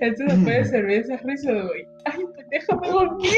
Esto 0.00 0.24
se 0.28 0.36
puede 0.38 0.64
servir 0.64 0.98
esa 0.98 1.16
risa, 1.18 1.52
güey. 1.52 1.86
Ay, 2.04 2.24
pues 2.34 2.46
déjame 2.50 2.88
dormir. 2.88 3.30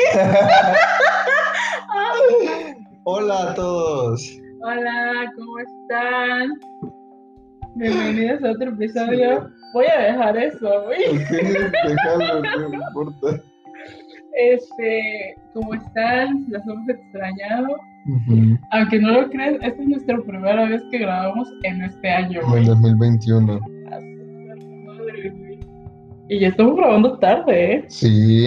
Hola 3.05 3.51
a 3.51 3.55
todos. 3.55 4.39
Hola, 4.63 5.33
¿cómo 5.37 5.59
están? 5.59 6.51
Bienvenidos 7.75 8.43
a 8.45 8.51
otro 8.53 8.71
episodio. 8.71 9.51
Voy 9.75 9.87
a 9.87 10.01
dejar 10.03 10.37
eso, 10.37 10.83
güey. 10.85 11.05
Ok, 11.09 11.31
déjalo, 11.31 12.43
no 12.43 12.75
importa. 12.75 13.43
Este, 14.37 15.37
¿cómo 15.55 15.75
están? 15.75 16.47
Las 16.49 16.67
hemos 16.67 16.89
extrañado. 16.89 17.77
Aunque 18.73 18.99
no 19.01 19.13
lo 19.13 19.29
crean, 19.29 19.55
esta 19.63 19.83
es 19.83 19.89
nuestra 19.89 20.17
primera 20.23 20.69
vez 20.69 20.83
que 20.91 20.99
grabamos 20.99 21.49
en 21.65 21.83
este 21.83 22.09
año, 22.11 22.41
En 22.41 22.49
güey. 22.49 22.65
2021. 22.65 23.61
Y 26.29 26.41
ya 26.41 26.49
estamos 26.49 26.77
grabando 26.77 27.19
tarde, 27.19 27.75
¿eh? 27.75 27.85
Sí. 27.89 28.47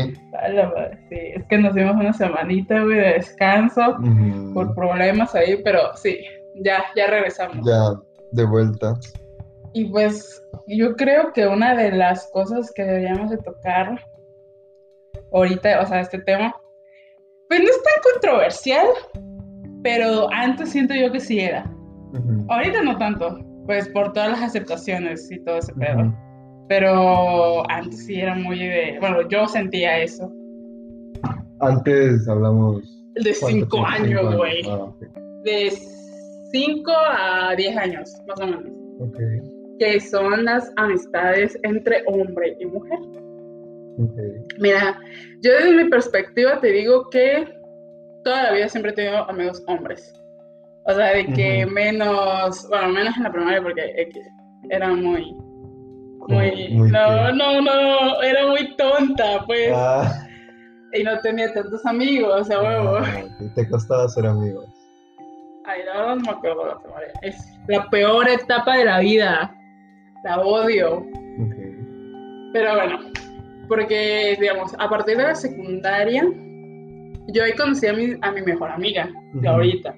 Es 1.09 1.43
que 1.47 1.57
nos 1.57 1.73
dimos 1.73 1.95
una 1.95 2.13
semanita, 2.13 2.83
güey, 2.83 2.97
de 2.97 3.13
descanso 3.13 3.97
por 4.53 4.73
problemas 4.75 5.33
ahí, 5.33 5.59
pero 5.63 5.79
sí, 5.95 6.19
ya, 6.63 6.83
ya 6.95 7.07
regresamos. 7.07 7.65
Ya, 7.65 7.93
de 8.31 8.45
vuelta. 8.45 8.93
Y 9.73 9.85
pues 9.85 10.43
yo 10.67 10.95
creo 10.95 11.33
que 11.33 11.47
una 11.47 11.75
de 11.75 11.91
las 11.91 12.29
cosas 12.31 12.71
que 12.75 12.83
deberíamos 12.83 13.31
de 13.31 13.37
tocar 13.37 13.99
ahorita, 15.33 15.81
o 15.81 15.85
sea, 15.85 16.01
este 16.01 16.19
tema, 16.19 16.53
pues 17.47 17.61
no 17.61 17.65
es 17.65 17.81
tan 17.83 18.13
controversial, 18.13 18.85
pero 19.81 20.31
antes 20.31 20.69
siento 20.71 20.93
yo 20.93 21.11
que 21.11 21.19
sí 21.19 21.39
era. 21.39 21.69
Ahorita 22.49 22.81
no 22.83 22.97
tanto, 22.97 23.39
pues 23.65 23.89
por 23.89 24.13
todas 24.13 24.31
las 24.31 24.41
aceptaciones 24.41 25.31
y 25.31 25.43
todo 25.43 25.57
ese 25.57 25.73
pedo. 25.73 26.13
Pero 26.71 27.69
antes 27.69 28.05
sí 28.05 28.15
era 28.21 28.33
muy 28.33 28.57
de, 28.57 28.95
bueno, 29.01 29.27
yo 29.27 29.45
sentía 29.45 29.99
eso. 30.03 30.31
Antes 31.59 32.25
hablamos. 32.29 32.81
De 33.15 33.35
¿cuánto 33.41 33.47
cinco 33.59 33.75
tiempo? 33.75 33.87
años, 33.89 34.21
Cinco 34.21 34.37
güey. 34.37 34.61
Ah, 34.69 34.83
ok. 34.85 35.01
De 35.43 35.71
5 36.53 36.91
a 37.19 37.55
10 37.57 37.75
años, 37.77 38.15
más 38.25 38.39
o 38.39 38.47
menos. 38.47 38.71
Ok, 39.01 39.17
Que 39.79 39.99
son 39.99 40.45
las 40.45 40.71
amistades 40.77 41.59
entre 41.63 42.03
hombre 42.07 42.55
y 42.57 42.65
mujer. 42.67 42.99
ok. 43.99 44.17
Mira, 44.59 44.97
yo 45.41 45.51
desde 45.51 45.73
mi 45.73 45.89
perspectiva 45.89 46.61
te 46.61 46.71
digo 46.71 47.09
que 47.09 47.47
toda 48.23 48.43
la 48.43 48.53
vida 48.53 48.69
siempre 48.69 48.91
he 48.91 48.95
tenido 48.95 49.29
amigos 49.29 49.61
hombres. 49.67 50.13
O 50.85 50.93
sea, 50.93 51.13
de 51.15 51.25
que 51.33 51.65
Ujú. 51.65 51.73
menos, 51.73 52.65
bueno, 52.69 52.93
menos 52.93 53.17
en 53.17 53.23
la 53.23 53.31
primaria 53.33 53.61
porque 53.61 53.93
X, 53.97 54.21
era 54.69 54.87
muy, 54.93 55.35
muy, 56.27 56.69
Muy 56.69 56.91
no, 56.91 57.31
no, 57.33 57.61
no, 57.61 58.21
era 58.21 58.47
muy 58.47 58.75
tonta, 58.75 59.43
pues, 59.45 59.71
Ah, 59.73 60.27
y 60.93 61.03
no 61.03 61.17
tenía 61.19 61.53
tantos 61.53 61.85
amigos, 61.85 62.49
a 62.51 62.61
huevo. 62.61 62.97
ah, 62.97 63.23
Te 63.55 63.69
costaba 63.69 64.07
ser 64.09 64.25
amigos. 64.25 64.65
Ay, 65.65 65.81
la 65.85 65.93
verdad 65.97 66.15
no 66.15 66.21
me 66.21 66.29
acuerdo 66.31 66.63
de 66.63 66.69
la 66.71 66.79
primaria. 66.79 67.13
Es 67.21 67.35
la 67.67 67.89
peor 67.89 68.29
etapa 68.29 68.77
de 68.77 68.85
la 68.85 68.99
vida. 68.99 69.55
La 70.23 70.39
odio. 70.41 71.05
Pero 72.53 72.73
bueno, 72.75 72.99
porque, 73.67 74.37
digamos, 74.39 74.73
a 74.77 74.89
partir 74.89 75.17
de 75.17 75.23
la 75.23 75.35
secundaria, 75.35 76.23
yo 77.27 77.43
ahí 77.43 77.53
conocí 77.53 77.87
a 77.87 77.93
mi, 77.93 78.15
a 78.21 78.31
mi 78.31 78.41
mejor 78.41 78.69
amiga, 78.71 79.09
de 79.33 79.47
ahorita. 79.47 79.95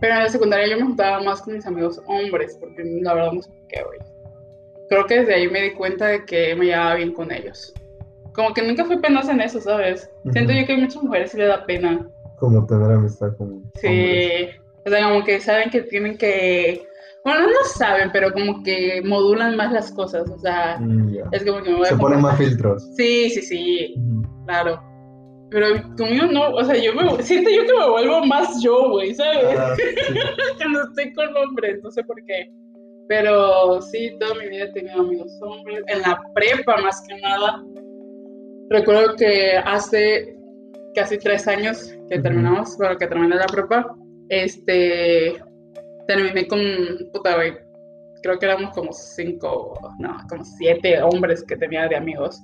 Pero 0.00 0.14
en 0.14 0.20
la 0.22 0.28
secundaria 0.28 0.66
yo 0.68 0.76
me 0.78 0.84
juntaba 0.84 1.20
más 1.22 1.42
con 1.42 1.54
mis 1.54 1.66
amigos 1.66 2.00
hombres, 2.06 2.56
porque 2.60 2.82
la 3.02 3.14
verdad 3.14 3.32
no 3.32 3.42
sé 3.42 3.50
por 3.50 3.66
qué, 3.68 3.82
güey. 3.84 3.98
Creo 4.92 5.06
que 5.06 5.20
desde 5.20 5.34
ahí 5.34 5.48
me 5.48 5.62
di 5.62 5.70
cuenta 5.70 6.06
de 6.08 6.24
que 6.26 6.54
me 6.54 6.66
llevaba 6.66 6.96
bien 6.96 7.14
con 7.14 7.32
ellos. 7.32 7.72
Como 8.34 8.52
que 8.52 8.60
nunca 8.60 8.84
fui 8.84 8.98
penosa 8.98 9.32
en 9.32 9.40
eso, 9.40 9.58
¿sabes? 9.58 10.10
Siento 10.32 10.52
yo 10.52 10.66
que 10.66 10.74
a 10.74 10.76
muchas 10.76 11.02
mujeres 11.02 11.30
sí 11.30 11.38
le 11.38 11.46
da 11.46 11.64
pena. 11.64 12.06
Como 12.38 12.66
tener 12.66 12.90
amistad 12.90 13.34
con 13.38 13.52
hombres. 13.52 13.72
Sí. 13.76 14.48
O 14.84 14.90
sea, 14.90 15.08
como 15.08 15.24
que 15.24 15.40
saben 15.40 15.70
que 15.70 15.80
tienen 15.80 16.18
que... 16.18 16.84
Bueno, 17.24 17.40
no 17.46 17.64
saben, 17.74 18.10
pero 18.12 18.32
como 18.34 18.62
que 18.62 19.00
modulan 19.02 19.56
más 19.56 19.72
las 19.72 19.90
cosas. 19.92 20.28
O 20.28 20.38
sea, 20.38 20.76
Mm, 20.78 21.14
es 21.32 21.42
como 21.42 21.62
que 21.62 21.70
me 21.70 21.76
voy 21.76 21.86
a 21.86 21.88
Se 21.90 21.96
ponen 21.96 22.18
comportar- 22.18 22.20
más 22.20 22.36
filtros. 22.38 22.94
Sí, 22.94 23.30
sí, 23.30 23.40
sí, 23.40 23.94
claro. 24.44 24.78
Pero 25.50 25.68
conmigo 25.96 26.26
no, 26.26 26.50
o 26.50 26.64
sea, 26.64 26.76
yo 26.76 26.92
me, 26.94 27.22
siento 27.22 27.48
yo 27.48 27.62
que 27.64 27.78
me 27.78 27.88
vuelvo 27.90 28.26
más 28.26 28.62
yo, 28.62 28.90
güey, 28.90 29.14
¿sabes? 29.14 29.58
Ah, 29.58 29.74
sí. 29.74 29.82
Cuando 30.58 30.82
estoy 30.82 31.12
con 31.14 31.34
hombres, 31.36 31.80
no 31.82 31.90
sé 31.90 32.04
por 32.04 32.16
qué. 32.26 32.50
Pero 33.08 33.80
sí, 33.82 34.16
toda 34.18 34.34
mi 34.34 34.48
vida 34.48 34.64
he 34.64 34.72
tenido 34.72 35.00
amigos 35.00 35.38
hombres. 35.42 35.82
En 35.88 36.00
la 36.02 36.20
prepa, 36.34 36.76
más 36.82 37.04
que 37.06 37.20
nada. 37.20 37.62
Recuerdo 38.70 39.16
que 39.16 39.56
hace 39.64 40.36
casi 40.94 41.18
tres 41.18 41.46
años 41.48 41.94
que 42.08 42.18
terminamos, 42.18 42.76
bueno, 42.78 42.96
que 42.96 43.06
terminé 43.06 43.36
la 43.36 43.46
prepa, 43.46 43.94
este, 44.28 45.42
terminé 46.06 46.46
con, 46.46 46.60
puta, 47.12 47.34
güey, 47.36 47.52
creo 48.22 48.38
que 48.38 48.46
éramos 48.46 48.72
como 48.72 48.92
cinco, 48.92 49.74
no, 49.98 50.16
como 50.28 50.44
siete 50.44 51.02
hombres 51.02 51.44
que 51.44 51.56
tenía 51.56 51.88
de 51.88 51.96
amigos. 51.96 52.42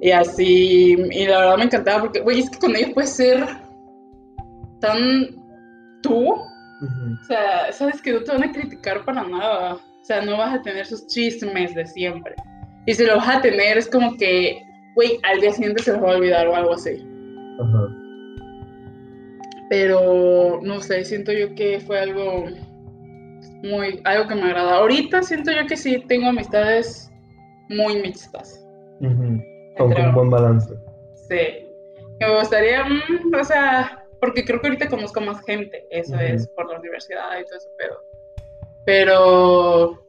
Y 0.00 0.10
así, 0.10 0.96
y 1.10 1.26
la 1.26 1.40
verdad 1.40 1.58
me 1.58 1.64
encantaba 1.64 2.02
porque, 2.02 2.20
güey, 2.20 2.40
es 2.40 2.50
que 2.50 2.58
con 2.58 2.76
ellos 2.76 2.90
puedes 2.94 3.10
ser 3.10 3.44
tan 4.80 5.00
tú, 6.02 6.34
O 7.20 7.24
sea, 7.24 7.72
sabes 7.72 8.00
que 8.00 8.12
no 8.12 8.22
te 8.22 8.32
van 8.32 8.44
a 8.44 8.52
criticar 8.52 9.04
para 9.04 9.24
nada. 9.24 9.74
O 9.74 10.04
sea, 10.04 10.22
no 10.22 10.36
vas 10.36 10.54
a 10.54 10.62
tener 10.62 10.86
sus 10.86 11.06
chismes 11.06 11.74
de 11.74 11.86
siempre. 11.86 12.34
Y 12.86 12.94
si 12.94 13.04
lo 13.04 13.16
vas 13.16 13.36
a 13.36 13.40
tener, 13.40 13.78
es 13.78 13.88
como 13.88 14.16
que, 14.16 14.62
güey, 14.94 15.18
al 15.22 15.40
día 15.40 15.52
siguiente 15.52 15.82
se 15.82 15.92
los 15.92 16.02
va 16.02 16.12
a 16.12 16.16
olvidar 16.16 16.46
o 16.48 16.54
algo 16.54 16.74
así. 16.74 17.02
Ajá. 17.60 17.88
Pero, 19.70 20.60
no 20.62 20.80
sé, 20.80 21.04
siento 21.04 21.32
yo 21.32 21.54
que 21.54 21.80
fue 21.80 21.98
algo 22.00 22.44
muy, 23.62 24.00
algo 24.04 24.28
que 24.28 24.34
me 24.34 24.42
agrada. 24.42 24.76
Ahorita 24.76 25.22
siento 25.22 25.50
yo 25.50 25.66
que 25.66 25.76
sí 25.76 26.04
tengo 26.06 26.28
amistades 26.28 27.10
muy 27.70 28.02
mixtas. 28.02 28.62
Ujú. 29.00 29.42
Con 29.78 29.92
un 29.92 30.14
buen 30.14 30.30
balance. 30.30 30.74
Sí. 31.28 31.66
Me 32.20 32.38
gustaría, 32.38 32.84
mm, 32.84 33.34
o 33.34 33.44
sea, 33.44 34.03
porque 34.24 34.44
creo 34.44 34.58
que 34.58 34.68
ahorita 34.68 34.88
conozco 34.88 35.20
más 35.20 35.44
gente, 35.44 35.86
eso 35.90 36.18
es 36.18 36.48
por 36.56 36.70
la 36.70 36.78
universidad 36.78 37.38
y 37.38 37.44
todo 37.44 37.58
ese 37.58 37.68
pedo. 37.76 37.98
Pero, 38.86 40.02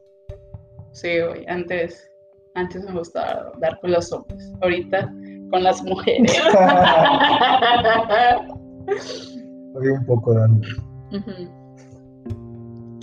sí, 0.92 1.20
güey, 1.20 1.44
antes, 1.48 2.10
antes 2.54 2.82
me 2.82 2.92
gustaba 2.92 3.52
dar 3.58 3.78
con 3.80 3.92
los 3.92 4.10
hombres, 4.10 4.50
ahorita 4.62 5.12
con 5.50 5.62
las 5.62 5.82
mujeres. 5.82 6.32
Había 9.76 9.92
un 9.92 10.06
poco 10.06 10.32
de. 10.32 10.46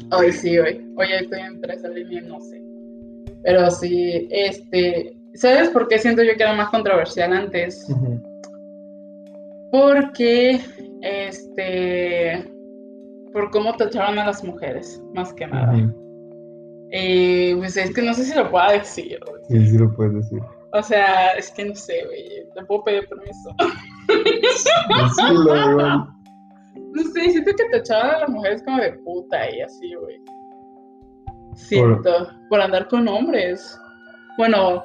Ay, 0.10 0.32
sí, 0.32 0.58
güey. 0.58 0.84
Oye, 0.98 1.20
estoy 1.20 1.42
entre 1.42 1.76
esa 1.76 1.90
línea, 1.90 2.24
no 2.24 2.40
sé. 2.42 2.60
Pero 3.44 3.70
sí, 3.70 4.28
este, 4.32 5.16
¿sabes 5.36 5.70
por 5.70 5.88
qué 5.88 6.00
siento 6.00 6.24
yo 6.24 6.36
que 6.36 6.42
era 6.42 6.56
más 6.56 6.70
controversial 6.70 7.34
antes? 7.34 7.88
Porque, 9.72 10.60
este, 11.04 12.50
por 13.34 13.52
cómo 13.52 13.76
tachaban 13.76 14.18
a 14.18 14.26
las 14.26 14.44
mujeres, 14.44 15.04
más 15.14 15.34
que 15.34 15.46
nada. 15.48 15.78
Y 16.92 17.56
pues 17.56 17.76
es 17.76 17.94
que 17.94 18.02
no 18.02 18.14
sé 18.14 18.24
si 18.24 18.36
lo 18.36 18.50
pueda 18.50 18.72
decir, 18.72 19.20
güey. 19.28 19.42
Sí, 19.50 19.72
sí 19.72 19.78
lo 19.78 19.94
puedes 19.94 20.16
decir. 20.16 20.40
O 20.74 20.82
sea, 20.82 21.30
es 21.32 21.52
que 21.52 21.66
no 21.66 21.76
sé, 21.76 22.04
güey. 22.06 22.48
Te 22.56 22.66
puedo 22.66 22.84
pedir 22.84 23.08
permiso. 23.08 23.56
No 26.96 27.04
sé, 27.12 27.32
siento 27.32 27.52
que 27.56 27.78
tachaban 27.78 28.16
a 28.16 28.20
las 28.20 28.30
mujeres 28.30 28.64
como 28.64 28.78
de 28.78 28.94
puta 28.94 29.50
y 29.52 29.62
así, 29.62 29.94
güey. 29.96 30.22
Siento, 31.56 32.30
por 32.50 32.62
andar 32.62 32.88
con 32.88 33.08
hombres. 33.08 33.80
Bueno, 34.38 34.84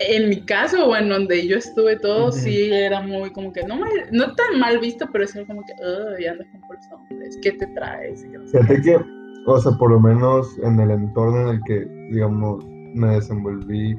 en 0.00 0.28
mi 0.28 0.40
caso, 0.42 0.86
o 0.88 0.96
en 0.96 1.08
donde 1.08 1.46
yo 1.46 1.56
estuve 1.56 1.96
todo, 1.96 2.28
Ujú. 2.28 2.38
sí 2.38 2.70
era 2.72 3.00
muy 3.00 3.30
como 3.32 3.52
que 3.52 3.62
no, 3.64 3.76
mal- 3.76 4.08
no 4.12 4.34
tan 4.34 4.58
mal 4.60 4.78
visto, 4.78 5.08
pero 5.12 5.26
sí 5.26 5.38
era 5.38 5.46
como 5.46 5.62
que, 5.64 5.72
ay, 6.18 6.26
andas 6.26 6.46
con 6.52 6.60
puros 6.62 6.84
hombres, 6.92 7.38
¿qué 7.42 7.52
te 7.52 7.66
traes? 7.68 8.24
Y 8.24 8.30
que 8.30 8.38
no. 8.38 8.46
Fíjate 8.48 8.82
que, 8.82 8.98
o 9.46 9.60
sea, 9.60 9.72
por 9.72 9.90
lo 9.90 10.00
menos 10.00 10.58
en 10.62 10.78
el 10.80 10.90
entorno 10.90 11.42
en 11.50 11.56
el 11.56 11.62
que, 11.64 11.84
digamos, 12.10 12.64
me 12.66 13.14
desenvolví 13.14 13.96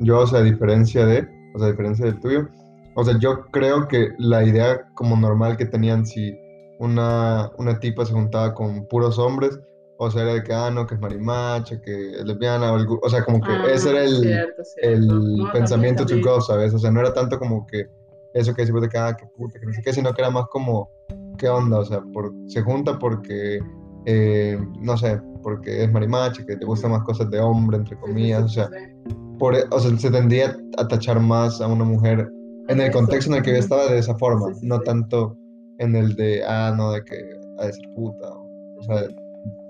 yo, 0.00 0.20
o 0.20 0.26
sea, 0.26 0.40
a 0.40 0.42
diferencia 0.42 1.06
de, 1.06 1.26
o 1.54 1.58
sea, 1.58 1.68
a 1.68 1.70
diferencia 1.70 2.04
del 2.06 2.20
tuyo, 2.20 2.48
o 2.94 3.04
sea, 3.04 3.18
yo 3.18 3.46
creo 3.50 3.88
que 3.88 4.10
la 4.18 4.44
idea 4.44 4.86
como 4.94 5.16
normal 5.16 5.56
que 5.56 5.66
tenían 5.66 6.04
si 6.06 6.34
una, 6.78 7.50
una 7.58 7.78
tipa 7.78 8.04
se 8.04 8.12
juntaba 8.12 8.54
con 8.54 8.86
puros 8.86 9.18
hombres, 9.18 9.58
o 9.98 10.10
sea, 10.10 10.22
era 10.22 10.34
de 10.34 10.42
que, 10.42 10.52
ah, 10.52 10.70
no, 10.70 10.86
que 10.86 10.94
es 10.94 11.00
marimacha, 11.00 11.80
que 11.80 12.12
es 12.12 12.24
lesbiana, 12.24 12.72
o, 12.72 12.76
algo- 12.76 13.00
o 13.02 13.08
sea, 13.08 13.24
como 13.24 13.40
que 13.40 13.50
Ah, 13.52 13.66
ese 13.72 13.90
era 13.90 14.04
el, 14.04 14.20
cierto, 14.22 14.64
cierto. 14.64 14.90
el 14.92 15.06
No, 15.38 15.52
pensamiento 15.52 16.02
to 16.04 16.08
también, 16.10 16.34
go, 16.34 16.40
¿sabes? 16.40 16.74
O 16.74 16.78
sea, 16.78 16.90
no 16.90 17.00
era 17.00 17.12
tanto 17.14 17.38
como 17.38 17.66
que 17.66 17.86
eso 18.34 18.54
que 18.54 18.62
decimos 18.62 18.82
de 18.82 18.88
que, 18.88 18.98
ah, 18.98 19.16
que 19.18 19.26
puta, 19.36 19.58
que 19.58 19.66
no 19.66 19.72
sé 19.72 19.80
qué, 19.82 19.92
sino 19.92 20.12
que 20.12 20.20
era 20.22 20.30
más 20.30 20.46
como, 20.48 20.90
¿qué 21.38 21.48
onda? 21.48 21.78
O 21.78 21.84
sea, 21.84 22.00
por, 22.12 22.32
se 22.48 22.60
junta 22.62 22.98
porque, 22.98 23.60
eh, 24.04 24.58
no 24.80 24.96
sé, 24.98 25.20
porque 25.42 25.84
es 25.84 25.90
marimacha, 25.92 26.44
que 26.44 26.56
te 26.56 26.64
gustan 26.66 26.90
más 26.90 27.02
cosas 27.04 27.30
de 27.30 27.40
hombre, 27.40 27.78
entre 27.78 27.98
comillas, 27.98 28.44
o 28.44 28.48
Sí, 28.48 28.54
sea, 28.56 28.68
sí, 28.68 29.14
por, 29.38 29.54
e, 29.54 29.64
o 29.70 29.78
sea, 29.80 29.96
se 29.98 30.10
tendría 30.10 30.56
a 30.78 30.86
tachar 30.88 31.20
más 31.20 31.60
a 31.60 31.66
una 31.68 31.84
mujer 31.84 32.30
en 32.68 32.80
el 32.80 32.88
Eso. 32.88 32.98
contexto 32.98 33.30
en 33.30 33.38
el 33.38 33.42
que 33.44 33.52
yo 33.52 33.58
estaba 33.58 33.86
de 33.86 33.98
esa 33.98 34.14
forma, 34.18 34.46
no 34.62 34.80
tanto 34.80 35.36
en 35.78 35.94
el 35.94 36.14
de, 36.16 36.42
ah, 36.44 36.74
no, 36.76 36.92
de 36.92 37.02
que 37.04 37.16
ha 37.58 37.66
de 37.66 37.72
ser 37.72 37.84
puta, 37.94 38.28
o, 38.30 38.48
o 38.78 38.82
sea, 38.82 39.02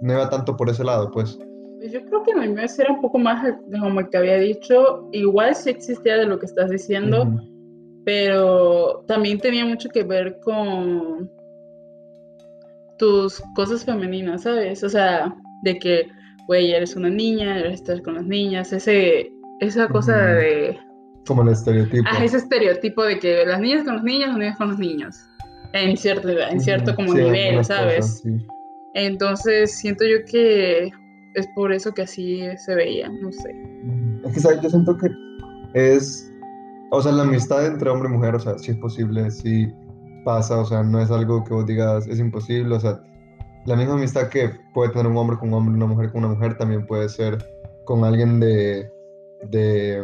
no 0.00 0.12
iba 0.12 0.28
tanto 0.28 0.56
por 0.56 0.68
ese 0.70 0.84
lado, 0.84 1.10
pues. 1.10 1.38
Pues 1.78 1.92
Yo 1.92 2.04
creo 2.06 2.22
que 2.22 2.30
en 2.32 2.42
el 2.42 2.50
mío 2.54 2.64
era 2.78 2.92
un 2.92 3.00
poco 3.00 3.18
más 3.18 3.44
como 3.80 4.00
el 4.00 4.08
que 4.08 4.16
había 4.16 4.38
dicho. 4.38 5.08
Igual 5.12 5.54
sí 5.54 5.70
existía 5.70 6.16
de 6.16 6.26
lo 6.26 6.38
que 6.38 6.46
estás 6.46 6.70
diciendo, 6.70 7.22
Ujú. 7.22 8.02
pero 8.04 9.04
también 9.06 9.38
tenía 9.38 9.64
mucho 9.64 9.88
que 9.90 10.02
ver 10.02 10.38
con 10.40 11.30
tus 12.98 13.42
cosas 13.54 13.84
femeninas, 13.84 14.42
¿sabes? 14.42 14.82
O 14.82 14.88
sea, 14.88 15.34
de 15.62 15.78
que, 15.78 16.08
güey, 16.46 16.72
eres 16.72 16.96
una 16.96 17.10
niña, 17.10 17.58
eres 17.58 17.74
estar 17.74 18.00
con 18.02 18.14
las 18.14 18.24
niñas, 18.26 18.72
ese, 18.72 19.30
esa 19.60 19.88
cosa 19.88 20.12
Ujú. 20.16 20.22
de, 20.36 20.78
Como 21.26 21.42
el 21.42 21.48
estereotipo. 21.50 22.08
ah, 22.10 22.24
ese 22.24 22.38
estereotipo 22.38 23.04
de 23.04 23.18
que 23.18 23.44
las 23.44 23.60
niñas 23.60 23.84
con 23.84 23.94
los 23.96 24.02
niños, 24.02 24.28
los 24.30 24.38
niños 24.38 24.56
con 24.56 24.68
los 24.68 24.78
niños, 24.78 25.16
en 25.74 25.96
cierto, 25.98 26.28
en 26.30 26.60
cierto 26.60 26.92
Ujú. 26.92 26.96
como 26.96 27.12
Sí, 27.12 27.18
nivel, 27.18 27.64
¿sabes? 27.64 27.96
cosas, 27.96 28.20
sí. 28.20 28.46
Entonces 28.96 29.76
siento 29.76 30.04
yo 30.06 30.24
que 30.24 30.90
es 31.34 31.46
por 31.54 31.70
eso 31.70 31.92
que 31.92 32.02
así 32.02 32.42
se 32.64 32.74
veía, 32.74 33.10
no 33.10 33.30
sé. 33.30 33.54
Es 34.24 34.32
que, 34.32 34.40
¿sabes? 34.40 34.62
Yo 34.62 34.70
siento 34.70 34.96
que 34.96 35.10
es, 35.74 36.32
o 36.90 37.02
sea, 37.02 37.12
la 37.12 37.24
amistad 37.24 37.66
entre 37.66 37.90
hombre 37.90 38.08
y 38.08 38.12
mujer, 38.12 38.34
o 38.34 38.40
sea, 38.40 38.58
sí 38.58 38.70
es 38.70 38.78
posible, 38.78 39.30
sí 39.30 39.70
pasa, 40.24 40.58
o 40.58 40.64
sea, 40.64 40.82
no 40.82 40.98
es 40.98 41.10
algo 41.10 41.44
que 41.44 41.52
vos 41.52 41.66
digas 41.66 42.06
es 42.06 42.18
imposible, 42.18 42.74
o 42.74 42.80
sea, 42.80 42.98
la 43.66 43.76
misma 43.76 43.94
amistad 43.94 44.30
que 44.30 44.50
puede 44.72 44.90
tener 44.92 45.08
un 45.08 45.18
hombre 45.18 45.36
con 45.36 45.48
un 45.48 45.54
hombre 45.54 45.74
una 45.74 45.86
mujer 45.86 46.10
con 46.10 46.24
una 46.24 46.34
mujer 46.34 46.56
también 46.56 46.86
puede 46.86 47.10
ser 47.10 47.36
con 47.84 48.02
alguien 48.02 48.40
de, 48.40 48.90
de, 49.50 50.02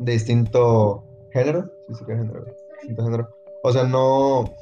de 0.00 0.12
distinto 0.12 1.04
género, 1.30 1.70
sí, 1.86 1.94
sí 1.94 2.04
género, 2.04 2.44
distinto 2.80 3.04
género. 3.04 3.28
O 3.62 3.72
sea, 3.72 3.84
no, 3.84 4.52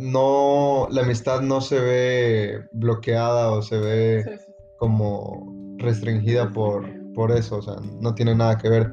no, 0.00 0.88
la 0.90 1.02
amistad 1.02 1.42
no 1.42 1.60
se 1.60 1.78
ve 1.78 2.64
bloqueada 2.72 3.52
o 3.52 3.62
se 3.62 3.78
ve 3.78 4.40
como 4.78 5.54
restringida 5.76 6.50
por, 6.50 6.86
por 7.14 7.30
eso, 7.30 7.58
o 7.58 7.62
sea, 7.62 7.74
no 8.00 8.14
tiene 8.14 8.34
nada 8.34 8.56
que 8.56 8.68
ver. 8.68 8.92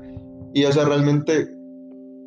Y, 0.53 0.65
o 0.65 0.71
sea, 0.71 0.85
realmente, 0.85 1.49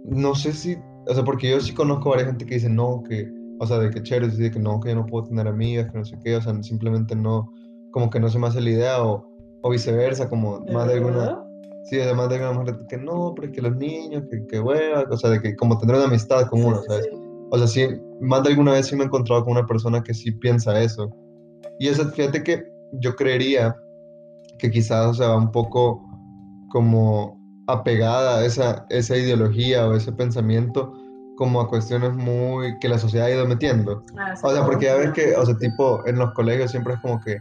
no 0.05 0.35
sé 0.35 0.53
si, 0.53 0.77
o 1.07 1.15
sea, 1.15 1.25
porque 1.25 1.51
yo 1.51 1.61
sí 1.61 1.75
conozco 1.75 2.09
a 2.09 2.13
varias 2.13 2.29
gente 2.29 2.47
que 2.47 2.55
dice 2.55 2.71
no, 2.71 3.03
que, 3.09 3.31
o 3.59 3.67
sea, 3.67 3.79
de 3.79 3.91
que 3.91 4.03
chévere, 4.03 4.29
dice 4.29 4.51
que 4.51 4.59
no, 4.59 4.81
que 4.81 4.91
yo 4.91 4.95
no 4.95 5.07
puedo 5.07 5.27
tener 5.27 5.47
amigas, 5.47 5.91
que 5.91 5.99
no 5.99 6.05
sé 6.05 6.19
qué, 6.25 6.37
o 6.37 6.43
sea, 6.43 6.61
simplemente 6.63 7.15
no, 7.15 7.53
como 7.91 8.09
que 8.09 8.21
no 8.21 8.31
se 8.31 8.39
me 8.39 8.47
hace 8.47 8.61
la 8.61 8.71
idea, 8.71 9.05
o, 9.05 9.29
o 9.63 9.71
viceversa, 9.71 10.29
como 10.29 10.61
más 10.73 10.87
de 10.87 10.95
alguna, 10.95 11.45
sí, 11.85 12.01
además 12.01 12.31
de 12.31 12.37
alguna 12.37 12.59
mujer 12.59 12.81
que 12.89 12.97
no, 12.97 13.35
pero 13.35 13.49
es 13.49 13.55
que 13.55 13.63
los 13.63 13.77
niños, 13.77 14.23
que, 14.31 14.47
que 14.47 14.61
hueva, 14.61 15.05
o 15.11 15.17
sea, 15.19 15.31
de 15.31 15.41
que 15.41 15.55
como 15.57 15.77
tener 15.77 15.97
una 15.97 16.07
amistad 16.07 16.49
con 16.49 16.65
uno, 16.65 16.81
¿sabes? 16.87 17.09
O 17.51 17.59
sea, 17.59 17.67
sí, 17.67 17.87
más 18.21 18.43
de 18.43 18.51
alguna 18.51 18.73
vez 18.73 18.87
sí 18.87 18.97
me 18.97 19.03
he 19.03 19.07
encontrado 19.07 19.45
con 19.45 19.53
una 19.53 19.67
persona 19.67 20.03
que 20.03 20.15
sí 20.15 20.31
piensa 20.33 20.81
eso. 20.81 21.11
Y 21.79 21.89
eso, 21.89 22.09
fíjate 22.11 22.43
que 22.43 22.63
yo 23.01 23.15
creería 23.17 23.75
que 24.59 24.71
quizás, 24.71 25.07
o 25.07 25.15
sea, 25.15 25.29
va 25.29 25.37
un 25.37 25.51
poco 25.51 26.03
como 26.71 27.39
apegada 27.67 28.39
a 28.41 28.45
esa, 28.45 28.85
esa 28.91 29.17
ideología 29.17 29.87
o 29.89 29.95
ese 29.95 30.13
pensamiento 30.13 30.93
como 31.37 31.61
a 31.61 31.69
cuestiones 31.69 32.13
muy 32.13 32.79
que 32.81 32.89
la 32.89 32.99
sociedad 32.99 33.27
ha 33.27 33.31
ido 33.31 33.47
metiendo. 33.47 34.05
Ah, 34.19 34.35
O 34.43 34.51
sea, 34.53 34.65
porque 34.65 34.87
ya 34.87 34.97
ves 34.97 35.13
que, 35.13 35.35
o 35.35 35.47
sea, 35.47 35.57
tipo, 35.57 36.07
en 36.07 36.19
los 36.19 36.33
colegios 36.33 36.71
siempre 36.71 36.95
es 36.95 37.01
como 37.01 37.19
que, 37.21 37.39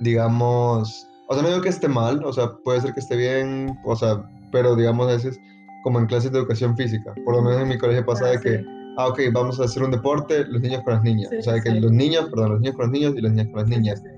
digamos, 0.00 1.06
o 1.28 1.34
sea, 1.34 1.42
no 1.42 1.48
digo 1.50 1.60
que 1.62 1.68
esté 1.68 1.88
mal, 1.88 2.24
o 2.24 2.32
sea, 2.32 2.50
puede 2.64 2.80
ser 2.80 2.94
que 2.94 3.00
esté 3.00 3.16
bien, 3.16 3.76
o 3.84 3.96
sea, 3.96 4.22
pero 4.52 4.76
digamos 4.76 5.08
a 5.08 5.12
veces 5.12 5.38
como 5.82 5.98
en 5.98 6.06
clases 6.06 6.32
de 6.32 6.38
educación 6.38 6.76
física, 6.76 7.12
por 7.24 7.36
lo 7.36 7.42
menos 7.42 7.60
en 7.62 7.68
mi 7.68 7.76
colegio 7.78 8.04
pasa 8.06 8.26
Ah, 8.26 8.30
de 8.30 8.40
que, 8.40 8.58
sí. 8.58 8.64
Ah, 8.96 9.08
ok, 9.08 9.20
vamos 9.32 9.60
a 9.60 9.64
hacer 9.64 9.82
un 9.82 9.90
deporte, 9.90 10.44
los 10.46 10.60
niños 10.60 10.82
con 10.84 10.94
las 10.94 11.02
niñas, 11.02 11.30
Sí, 11.30 11.36
o 11.38 11.42
sea, 11.42 11.60
que 11.60 11.70
sí. 11.70 11.80
los 11.80 11.90
niños, 11.92 12.28
perdón, 12.30 12.52
los 12.52 12.60
niños 12.60 12.76
con 12.76 12.86
los 12.86 12.92
niños 12.92 13.14
y 13.16 13.20
las 13.20 13.32
niñas 13.32 13.48
con 13.52 13.60
las 13.60 13.68
niñas. 13.68 14.00
sí. 14.02 14.08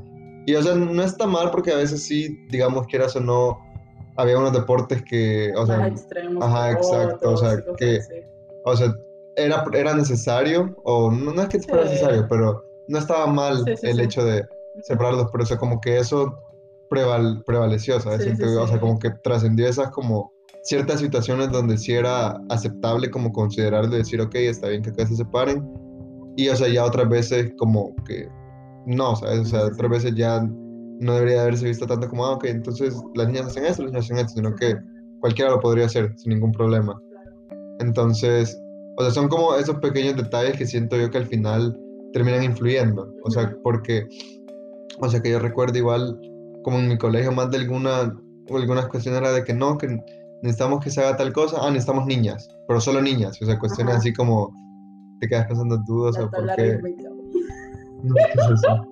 Y 0.48 0.54
o 0.54 0.62
sea, 0.62 0.74
no 0.76 1.02
está 1.02 1.26
mal 1.26 1.50
porque 1.50 1.72
a 1.72 1.76
veces 1.76 2.04
sí, 2.04 2.38
digamos, 2.50 2.86
quieras 2.86 3.16
o 3.16 3.20
no, 3.20 3.58
había 4.16 4.38
unos 4.38 4.52
deportes 4.52 5.02
que, 5.02 5.52
o 5.56 5.66
sea, 5.66 5.88
extremos 5.88 6.42
ajá, 6.44 6.72
exacto, 6.72 7.32
o 7.32 7.36
sea, 7.36 7.56
que- 7.76 8.00
o 8.64 8.76
sea, 8.76 8.94
era, 9.36 9.64
era 9.72 9.94
necesario, 9.94 10.74
o 10.84 11.10
no, 11.10 11.32
no 11.32 11.42
es 11.42 11.48
que 11.48 11.58
fuera 11.60 11.84
necesario, 11.84 12.26
pero 12.28 12.64
no 12.88 12.98
estaba 12.98 13.26
mal 13.26 13.64
el 13.82 14.00
hecho 14.00 14.24
de 14.24 14.44
separarlos, 14.82 15.28
pero 15.32 15.42
o 15.44 15.46
sea, 15.46 15.56
como 15.58 15.80
que 15.80 15.98
eso 15.98 16.38
preval- 16.88 17.42
prevaleció, 17.44 17.98
¿sabes? 18.00 18.22
Siento 18.22 18.62
O 18.62 18.66
sea, 18.68 18.78
como 18.80 18.98
que 18.98 19.10
trascendió 19.10 19.66
esas 19.68 19.90
como 19.90 20.32
ciertas 20.62 21.00
situaciones 21.00 21.50
donde 21.50 21.78
sí 21.78 21.92
era 21.92 22.40
aceptable 22.48 23.10
como 23.10 23.32
considerarlo 23.32 23.94
y 23.94 23.98
decir, 23.98 24.20
ok, 24.20 24.34
está 24.34 24.68
bien 24.68 24.82
que 24.82 24.90
acá 24.90 25.06
se 25.06 25.16
separen, 25.16 25.64
y 26.36 26.48
o 26.48 26.56
sea, 26.56 26.68
ya 26.68 26.84
otras 26.84 27.08
veces 27.08 27.52
como 27.56 27.94
que 28.04 28.28
no, 28.86 29.16
¿sabes? 29.16 29.40
O 29.40 29.44
sea, 29.44 29.66
otras 29.66 29.90
veces 29.90 30.14
ya 30.14 30.46
no 31.00 31.14
debería 31.14 31.42
haberse 31.42 31.66
visto 31.66 31.86
tanto 31.86 32.08
como, 32.08 32.26
ah, 32.26 32.34
ok, 32.34 32.44
entonces 32.44 32.94
las 33.14 33.28
niñas 33.28 33.46
hacen 33.46 33.64
esto, 33.64 33.82
los 33.82 33.92
niños 33.92 34.06
hacen 34.06 34.18
esto, 34.18 34.34
sino 34.34 34.54
que 34.54 34.76
cualquiera 35.20 35.50
lo 35.50 35.60
podría 35.60 35.86
hacer 35.86 36.12
sin 36.16 36.34
ningún 36.34 36.52
problema. 36.52 37.00
Entonces, 37.80 38.58
o 38.98 39.02
sea, 39.02 39.10
son 39.10 39.28
como 39.28 39.54
esos 39.56 39.76
pequeños 39.76 40.16
detalles 40.16 40.56
que 40.56 40.66
siento 40.66 40.96
yo 40.96 41.10
que 41.10 41.18
al 41.18 41.26
final 41.26 41.78
terminan 42.12 42.44
influyendo. 42.44 43.12
O 43.24 43.30
sea, 43.30 43.54
porque, 43.62 44.06
o 45.00 45.08
sea, 45.08 45.20
que 45.20 45.30
yo 45.30 45.38
recuerdo 45.38 45.76
igual, 45.76 46.18
como 46.62 46.78
en 46.78 46.88
mi 46.88 46.96
colegio, 46.96 47.32
más 47.32 47.50
de 47.50 47.58
alguna, 47.58 48.14
algunas 48.50 48.86
cuestiones 48.88 49.20
era 49.20 49.32
de 49.32 49.44
que 49.44 49.52
no, 49.52 49.76
que 49.76 49.98
necesitamos 50.42 50.82
que 50.82 50.90
se 50.90 51.00
haga 51.00 51.16
tal 51.16 51.32
cosa, 51.32 51.58
ah, 51.60 51.70
necesitamos 51.70 52.06
niñas, 52.06 52.48
pero 52.68 52.80
solo 52.80 53.00
niñas. 53.02 53.40
O 53.40 53.46
sea, 53.46 53.58
cuestiones 53.58 53.92
Ajá. 53.94 54.00
así 54.00 54.12
como 54.12 54.52
te 55.20 55.28
quedas 55.28 55.46
pensando 55.46 55.82
tú, 55.84 56.06
o 56.06 56.12
¿por 56.12 56.56
qué? 56.56 56.78
No, 58.02 58.14
¿qué 58.14 58.22
es 58.34 58.44
eso? 58.44 58.56
¿Sabes 58.60 58.86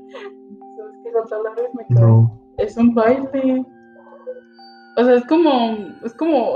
qué 1.03 1.09
es 1.11 1.67
rítmica? 1.67 2.01
No. 2.01 2.41
Es 2.59 2.77
un 2.77 2.95
baile. 2.95 3.65
O 4.97 5.05
sea, 5.05 5.15
es 5.17 5.25
como, 5.27 5.77
es 6.05 6.15
como, 6.15 6.55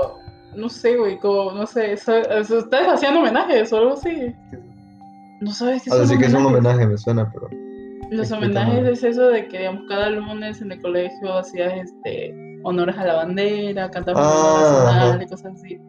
no 0.55 0.69
sé, 0.69 0.95
güey, 0.97 1.19
como, 1.19 1.51
no 1.51 1.65
sé, 1.65 1.93
eso- 1.93 2.15
estás 2.17 2.87
haciendo 2.87 3.19
homenajes 3.19 3.71
o 3.73 3.77
algo 3.77 3.93
así. 3.93 4.33
No 5.41 5.51
sabes 5.51 5.83
qué 5.83 5.91
O 5.91 5.95
sea, 5.95 6.05
sí 6.05 6.17
que 6.17 6.25
es 6.25 6.33
un 6.33 6.45
homenaje, 6.45 6.87
me 6.87 6.97
suena, 6.97 7.29
pero... 7.31 7.49
Los 8.09 8.31
homenajes 8.31 8.87
es 8.87 9.03
eso 9.03 9.27
de 9.27 9.47
que, 9.47 9.59
digamos, 9.59 9.83
cada 9.87 10.09
lunes 10.09 10.61
en 10.61 10.71
el 10.71 10.81
colegio 10.81 11.37
hacías 11.37 11.73
este, 11.85 12.33
honores 12.63 12.97
a 12.97 13.05
la 13.05 13.13
bandera, 13.15 13.89
himno 13.95 14.13
Ah, 14.15 14.59
nacional 14.61 15.11
ajá. 15.15 15.23
y 15.23 15.27
cosas 15.27 15.53
así. 15.55 15.79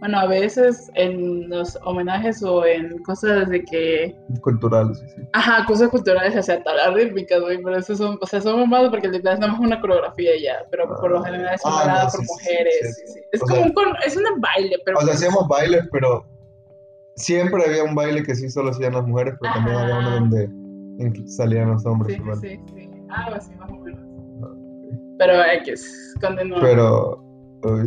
Bueno, 0.00 0.18
a 0.18 0.26
veces 0.26 0.90
en 0.96 1.48
los 1.48 1.78
homenajes 1.84 2.42
o 2.42 2.66
en 2.66 2.98
cosas 3.04 3.48
de 3.48 3.64
que, 3.64 4.14
Culturales, 4.42 4.98
sí, 4.98 5.06
sí. 5.16 5.22
ajá, 5.32 5.64
cosas 5.64 5.88
culturales, 5.88 6.36
o 6.36 6.42
sea, 6.42 6.62
tablas 6.62 6.92
rítmicas, 6.92 7.40
güey, 7.40 7.62
pero 7.62 7.78
eso 7.78 7.96
son, 7.96 8.18
o 8.20 8.26
sea, 8.26 8.40
son 8.42 8.60
mamadas 8.60 8.90
porque 8.90 9.08
le 9.08 9.20
das 9.20 9.38
nada 9.38 9.52
más 9.52 9.60
una 9.62 9.80
coreografía 9.80 10.32
ya, 10.42 10.56
pero 10.70 10.88
por 11.00 11.10
lo 11.10 11.20
Ah, 11.20 11.24
general 11.24 11.58
son 11.58 11.72
ah, 11.74 12.02
no, 12.04 12.10
por 12.10 12.10
sí, 12.10 12.16
sí, 12.18 12.26
mujeres, 12.32 12.74
sí, 12.82 12.88
sí, 12.88 13.02
sí. 13.06 13.12
sí. 13.14 13.20
Es 13.32 13.40
O 13.42 13.46
como 13.46 13.56
sea- 13.56 13.64
un, 13.66 13.72
con- 13.72 13.96
es 14.04 14.16
un 14.16 14.24
baile, 14.40 14.76
pero 14.84 14.98
O 14.98 15.00
sea, 15.00 15.06
pues- 15.08 15.16
hacíamos 15.22 15.48
bailes, 15.48 15.88
pero 15.90 16.26
siempre 17.16 17.64
había 17.64 17.84
un 17.84 17.94
baile 17.94 18.22
que 18.24 18.34
sí 18.34 18.50
solo 18.50 18.70
hacían 18.70 18.92
las 18.92 19.06
mujeres, 19.06 19.34
pero 19.40 19.54
también 19.54 19.76
había 19.76 19.98
uno 19.98 20.08
Ajá. 20.08 20.18
donde 20.18 20.50
salían 21.30 21.70
los 21.70 21.86
hombres 21.86 22.16
Sí, 22.16 22.22
sí, 22.40 22.48
sí, 22.48 22.60
sí. 22.74 22.90
Algo 23.08 23.36
así, 23.36 23.54
más 23.54 23.70
o 23.70 23.72
menos. 23.72 23.83
Pero 25.18 25.34
X, 25.60 26.14
continúa. 26.20 26.60
Pero, 26.60 27.24
uy, 27.62 27.86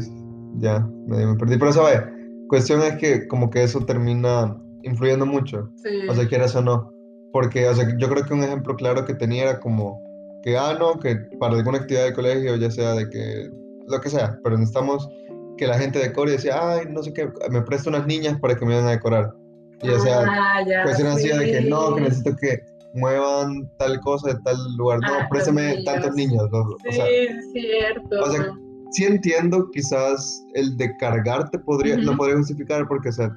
ya, 0.60 0.80
medio 1.08 1.28
me 1.30 1.36
perdí. 1.36 1.58
Pero, 1.58 1.74
¿sabes? 1.74 2.02
Cuestión 2.50 2.82
es 2.82 2.96
que 2.98 3.28
como 3.28 3.50
que 3.50 3.64
eso 3.64 3.80
termina 3.86 4.56
influyendo 4.84 5.26
mucho, 5.26 5.70
Sí. 5.84 6.08
o 6.10 6.16
sea, 6.16 6.28
quieras 6.28 6.56
o 6.56 6.62
no. 6.62 6.92
Porque, 7.34 7.68
o 7.68 7.76
sea, 7.76 7.86
yo 7.98 8.10
creo 8.10 8.24
que 8.24 8.34
un 8.34 8.44
ejemplo 8.44 8.76
claro 8.76 9.06
que 9.06 9.14
tenía 9.14 9.44
era 9.44 9.60
como 9.60 10.02
que, 10.44 10.58
ah, 10.58 10.76
no, 10.80 10.98
que 11.00 11.16
para 11.40 11.56
alguna 11.56 11.80
actividad 11.80 12.06
de 12.06 12.14
colegio, 12.14 12.56
ya 12.56 12.72
sea 12.72 12.94
de 12.94 13.10
que, 13.10 13.50
lo 13.88 14.00
que 14.00 14.10
sea, 14.10 14.40
pero 14.44 14.58
necesitamos 14.58 15.10
que 15.58 15.68
la 15.68 15.78
gente 15.78 16.00
decore 16.00 16.32
y 16.32 16.36
decía, 16.36 16.56
ay, 16.60 16.86
no 16.90 17.04
sé 17.04 17.12
qué, 17.14 17.30
me 17.50 17.62
presta 17.62 17.90
unas 17.90 18.06
niñas 18.06 18.40
para 18.40 18.56
que 18.56 18.66
me 18.66 18.74
vayan 18.74 18.88
a 18.88 18.92
decorar. 18.92 19.34
Y, 19.82 19.90
o 19.90 20.00
sea, 20.00 20.24
ah, 20.26 20.64
ya, 20.66 20.84
cuestiones 20.84 21.16
así 21.16 21.28
de 21.28 21.52
que 21.52 21.62
no, 21.70 21.96
que 21.96 22.02
sí. 22.02 22.04
necesito 22.04 22.36
que 22.38 22.60
muevan 22.94 23.70
tal 23.78 24.00
cosa 24.02 24.30
de 24.34 24.40
tal 24.44 24.56
lugar. 24.78 25.00
No, 25.02 25.14
Ah, 25.20 25.28
préstame 25.30 25.84
tantos 25.84 26.16
niños. 26.16 26.44
¿no? 26.52 26.64
Sí, 26.84 26.88
O 26.90 26.92
sea, 26.94 27.06
es 27.10 27.52
cierto. 27.54 28.22
o 28.22 28.32
sea, 28.32 28.46
sí 28.92 29.04
entiendo 29.06 29.70
quizás 29.72 30.44
el 30.54 30.76
de 30.78 30.96
cargarte 30.98 31.60
podría, 31.60 31.98
lo 31.98 32.12
Ujú. 32.12 32.18
podría 32.18 32.38
justificar 32.38 32.88
porque, 32.88 33.10
o 33.10 33.14
sea, 33.14 33.36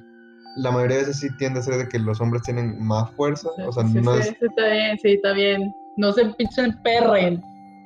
la 0.57 0.71
mayoría 0.71 0.97
de 0.97 1.03
veces 1.03 1.19
sí 1.19 1.27
tiende 1.37 1.59
a 1.59 1.63
ser 1.63 1.75
de 1.75 1.87
que 1.87 1.99
los 1.99 2.19
hombres 2.21 2.43
tienen 2.43 2.81
más 2.83 3.09
fuerza. 3.11 3.49
Sí, 3.55 3.61
O 3.67 3.71
sea, 3.71 3.85
sí, 3.87 4.01
no 4.01 4.13
sí, 4.15 4.19
es, 4.21 4.27
sí, 4.27 4.35
está 4.41 4.67
bien, 4.69 4.97
sí, 5.01 5.11
está 5.13 5.33
bien. 5.33 5.73
No 5.97 6.11
se 6.13 6.25
pinchen 6.37 6.77
perren. 6.83 7.41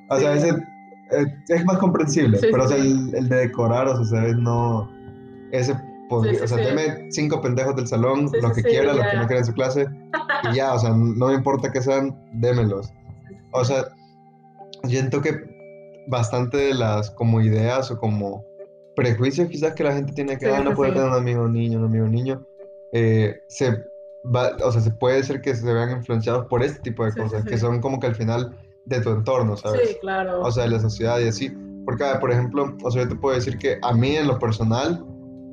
o 0.10 0.18
sea, 0.20 0.34
ese, 0.36 0.50
eh, 0.50 1.26
es 1.50 1.66
más 1.66 1.78
comprensible, 1.80 2.38
pero 2.42 2.64
o 2.64 2.68
sea, 2.68 2.78
sí. 2.78 2.92
el, 2.92 3.16
el 3.16 3.30
de 3.30 3.36
decorar, 3.36 3.88
o 3.88 3.96
sea, 4.06 4.20
¿sabes? 4.22 4.36
No, 4.38 4.90
ese 5.52 5.76
podría, 6.10 6.40
sí, 6.40 6.44
o 6.44 6.48
sea, 6.48 6.58
sí. 6.58 6.64
deme 6.64 7.12
cinco 7.12 7.42
pendejos 7.42 7.76
del 7.76 7.88
salón, 7.88 8.30
Sí, 8.30 8.38
los 8.42 8.56
sí, 8.56 8.62
que 8.62 8.70
sí, 8.70 8.76
quieran, 8.76 8.98
los 8.98 9.06
que 9.08 9.18
no 9.18 9.28
quieran 9.28 9.38
en 9.40 9.46
su 9.46 9.54
clase, 9.54 9.86
y 10.52 10.56
ya, 10.56 10.74
o 10.74 10.80
sea, 10.80 10.92
no 10.92 11.28
me 11.28 11.34
importa 11.34 11.72
que 11.72 11.82
sean, 11.82 12.16
démelos. 12.34 12.92
O 13.52 13.64
sea, 13.64 13.86
siento 14.84 15.22
que 15.22 16.04
bastante 16.08 16.58
de 16.58 16.74
las 16.74 17.10
como 17.12 17.42
ideas 17.42 17.90
o 17.92 17.98
como 17.98 18.44
prejuicios 18.96 19.50
quizás 19.50 19.74
que 19.74 19.84
la 19.84 19.94
gente 19.94 20.14
tiene 20.14 20.38
que, 20.38 20.46
Sí, 20.46 20.52
ah, 20.56 20.64
no 20.64 20.72
sí, 20.72 20.76
puede 20.76 20.92
sí. 20.92 20.98
tener 20.98 21.10
un 21.12 21.18
amigo 21.18 21.48
niño, 21.48 21.80
un 21.80 21.86
amigo 21.86 22.08
niño, 22.08 22.46
eh, 22.94 23.36
se 23.50 23.72
va, 24.34 24.56
o 24.64 24.72
sea, 24.72 24.82
se 24.82 24.92
puede 24.92 25.24
ser 25.24 25.42
que 25.42 25.54
se 25.56 25.72
vean 25.74 25.92
influenciados 25.92 26.46
por 26.48 26.64
este 26.64 26.80
tipo 26.82 27.04
de 27.04 27.12
Sí, 27.12 27.18
sí, 27.18 27.24
cosas, 27.24 27.44
sí. 27.44 27.50
que 27.50 27.58
son 27.58 27.82
como 27.82 28.00
que 28.00 28.08
al 28.08 28.16
final 28.16 28.56
de 28.86 29.02
tu 29.02 29.10
entorno, 29.10 29.58
¿sabes? 29.58 29.90
Sí, 29.90 29.98
claro. 30.00 30.42
o 30.42 30.52
sea, 30.52 30.64
de 30.64 30.70
la 30.70 30.80
sociedad 30.80 31.20
y 31.20 31.28
así. 31.28 31.50
Porque, 31.86 32.04
por 32.20 32.32
ejemplo, 32.32 32.76
o 32.84 32.92
sea, 32.92 33.04
yo 33.04 33.10
te 33.10 33.16
puedo 33.16 33.36
decir 33.36 33.58
que 33.58 33.78
a 33.82 33.94
mí 33.94 34.16
en 34.16 34.28
lo 34.28 34.40
personal, 34.40 35.04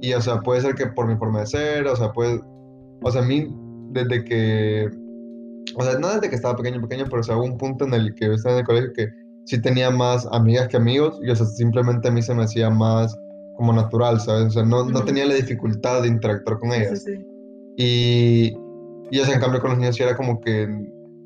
y 0.02 0.12
o 0.14 0.21
sea, 0.21 0.40
puede 0.40 0.61
ser 0.61 0.75
que 0.75 0.87
por 0.88 1.06
mi 1.06 1.16
forma 1.16 1.40
de 1.40 1.47
ser, 1.47 1.87
o 1.87 1.94
sea, 1.94 2.12
puede, 2.12 2.40
o 3.02 3.11
sea, 3.11 3.23
a 3.23 3.25
mí 3.25 3.47
desde 3.92 4.25
que, 4.25 4.90
o 5.76 5.82
sea, 5.82 5.97
no 5.99 6.09
desde 6.09 6.28
que 6.28 6.35
estaba 6.35 6.56
pequeño, 6.56 6.82
pequeño, 6.82 7.04
pero 7.09 7.21
o 7.21 7.23
sea, 7.23 7.37
hubo 7.37 7.44
un 7.44 7.56
punto 7.56 7.85
en 7.85 7.94
el 7.94 8.12
que 8.16 8.26
yo 8.26 8.32
estaba 8.32 8.56
en 8.56 8.61
el 8.61 8.66
colegio 8.66 8.92
que 8.94 9.09
sí 9.47 9.62
tenía 9.62 9.90
más 9.92 10.26
amigas 10.32 10.66
que 10.66 10.76
amigos, 10.76 11.21
y 11.23 11.30
o 11.30 11.37
sea, 11.37 11.47
simplemente 11.47 12.09
a 12.09 12.11
mí 12.11 12.21
se 12.21 12.35
me 12.35 12.42
hacía 12.42 12.68
más 12.68 13.16
como 13.56 13.73
natural, 13.73 14.21
¿sabes? 14.21 14.47
O 14.47 14.50
sea, 14.50 14.64
no, 14.64 14.85
no 14.85 15.04
tenía 15.04 15.25
la 15.25 15.35
dificultad 15.35 16.02
de 16.02 16.09
interactuar 16.09 16.59
con 16.59 16.73
ellas. 16.73 17.04
sí, 17.04 17.16
sí. 17.16 17.26
Y, 17.76 18.56
y 19.12 19.21
o 19.21 19.25
sea, 19.25 19.35
en 19.35 19.40
cambio 19.40 19.61
con 19.61 19.71
los 19.71 19.78
niños 19.78 19.94
sí 19.94 20.02
era 20.02 20.16
como 20.16 20.40
que, 20.40 20.68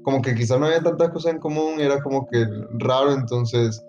como 0.02 0.20
que 0.20 0.34
quizás 0.34 0.60
no 0.60 0.66
había 0.66 0.82
tantas 0.82 1.08
cosas 1.08 1.32
en 1.32 1.40
común, 1.40 1.80
era 1.80 2.00
como 2.02 2.26
que 2.26 2.46
raro, 2.78 3.12
entonces, 3.12 3.82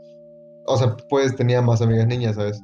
o 0.65 0.77
sea, 0.77 0.96
pues 1.10 1.36
tenía 1.36 1.62
más 1.62 1.82
amigas 1.82 2.08
niñas, 2.08 2.36
¿sabes? 2.36 2.58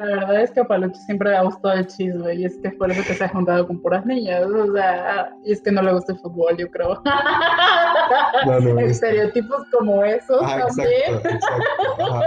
La 0.00 0.06
verdad 0.06 0.40
es 0.42 0.50
que 0.50 0.60
a 0.60 0.64
Palucho 0.64 0.98
siempre 1.02 1.28
le 1.30 1.36
ha 1.36 1.42
gustado 1.42 1.74
el 1.74 1.86
chisme 1.86 2.34
y 2.34 2.46
es 2.46 2.56
que 2.56 2.68
es 2.68 2.74
por 2.74 2.90
eso 2.90 3.02
que 3.06 3.12
se 3.12 3.22
ha 3.24 3.28
juntado 3.28 3.66
con 3.66 3.82
puras 3.82 4.06
niñas. 4.06 4.44
O 4.46 4.72
sea, 4.72 5.30
y 5.44 5.52
es 5.52 5.60
que 5.60 5.70
no 5.70 5.82
le 5.82 5.92
gusta 5.92 6.12
el 6.14 6.18
fútbol, 6.20 6.56
yo 6.56 6.70
creo. 6.70 7.02
No, 8.46 8.58
no, 8.60 8.80
es- 8.80 8.92
Estereotipos 8.92 9.62
como 9.72 10.02
esos 10.02 10.42
Ajá, 10.42 10.66
también. 10.68 10.90
exacto, 11.14 11.28
exacto. 11.34 12.14
ajá. 12.14 12.20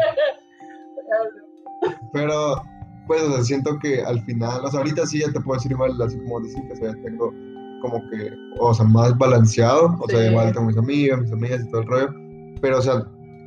Pero, 2.14 2.62
pues, 3.08 3.22
o 3.24 3.34
sea, 3.34 3.44
siento 3.44 3.78
que 3.80 4.02
al 4.04 4.22
final, 4.22 4.64
o 4.64 4.68
sea, 4.70 4.80
ahorita 4.80 5.06
sí 5.06 5.20
ya 5.20 5.32
te 5.32 5.40
puedo 5.42 5.56
decir 5.58 5.72
igual, 5.72 6.00
así 6.02 6.18
como 6.20 6.40
decir 6.42 6.62
que 6.68 6.74
o 6.74 6.76
sea, 6.76 6.88
ya 6.90 7.02
tengo 7.04 7.34
como 7.82 8.00
que, 8.10 8.32
o 8.60 8.74
sea, 8.74 8.86
más 8.86 9.18
balanceado, 9.18 9.98
o 10.00 10.08
sea, 10.08 10.20
Sí. 10.22 10.28
igual 10.28 10.54
tengo 10.54 10.68
mis 10.68 10.78
amigas, 10.78 11.20
mis 11.20 11.32
amigas 11.34 11.62
y 11.66 11.70
todo 11.70 11.82
el 11.82 11.88
rollo, 11.88 12.10
pero, 12.62 12.78
o 12.78 12.82
sea, 12.82 13.04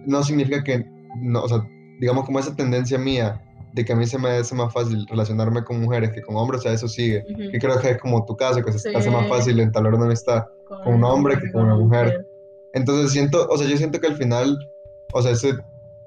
no 0.07 0.23
significa 0.23 0.63
que, 0.63 0.85
no, 1.23 1.43
o 1.43 1.49
sea, 1.49 1.67
digamos 2.01 2.27
como 2.27 2.39
esa 2.39 2.55
tendencia 2.55 2.99
mía 2.99 3.41
de 3.77 3.85
que 3.85 3.93
a 3.93 3.97
mí 3.97 4.07
se 4.07 4.19
me 4.19 4.31
hace 4.31 4.55
más 4.55 4.73
fácil 4.73 5.07
relacionarme 5.07 5.63
con 5.63 5.81
mujeres 5.83 6.11
que 6.11 6.23
con 6.23 6.35
hombres, 6.35 6.61
o 6.61 6.63
sea, 6.63 6.73
eso 6.73 6.89
sigue. 6.89 7.23
Ujú. 7.31 7.43
Y 7.43 7.59
creo 7.59 7.79
que 7.79 7.91
es 7.91 7.99
como 7.99 8.25
tu 8.25 8.35
caso, 8.35 8.63
que 8.65 8.73
se 8.73 8.91
te 8.91 8.97
hace 8.97 9.11
más 9.11 9.29
fácil 9.29 9.61
entablar 9.61 9.95
una 9.95 10.07
amistad 10.07 10.45
con 10.67 10.95
un 10.95 11.05
hombre 11.05 11.39
que 11.39 11.53
con 11.53 11.65
una 11.67 11.77
mujer. 11.77 12.27
Entonces 12.73 13.13
siento, 13.13 13.47
o 13.49 13.57
sea, 13.59 13.69
yo 13.69 13.77
siento 13.77 14.01
que 14.01 14.07
al 14.07 14.17
final, 14.17 14.57
o 15.13 15.21
sea, 15.23 15.33
ese 15.33 15.55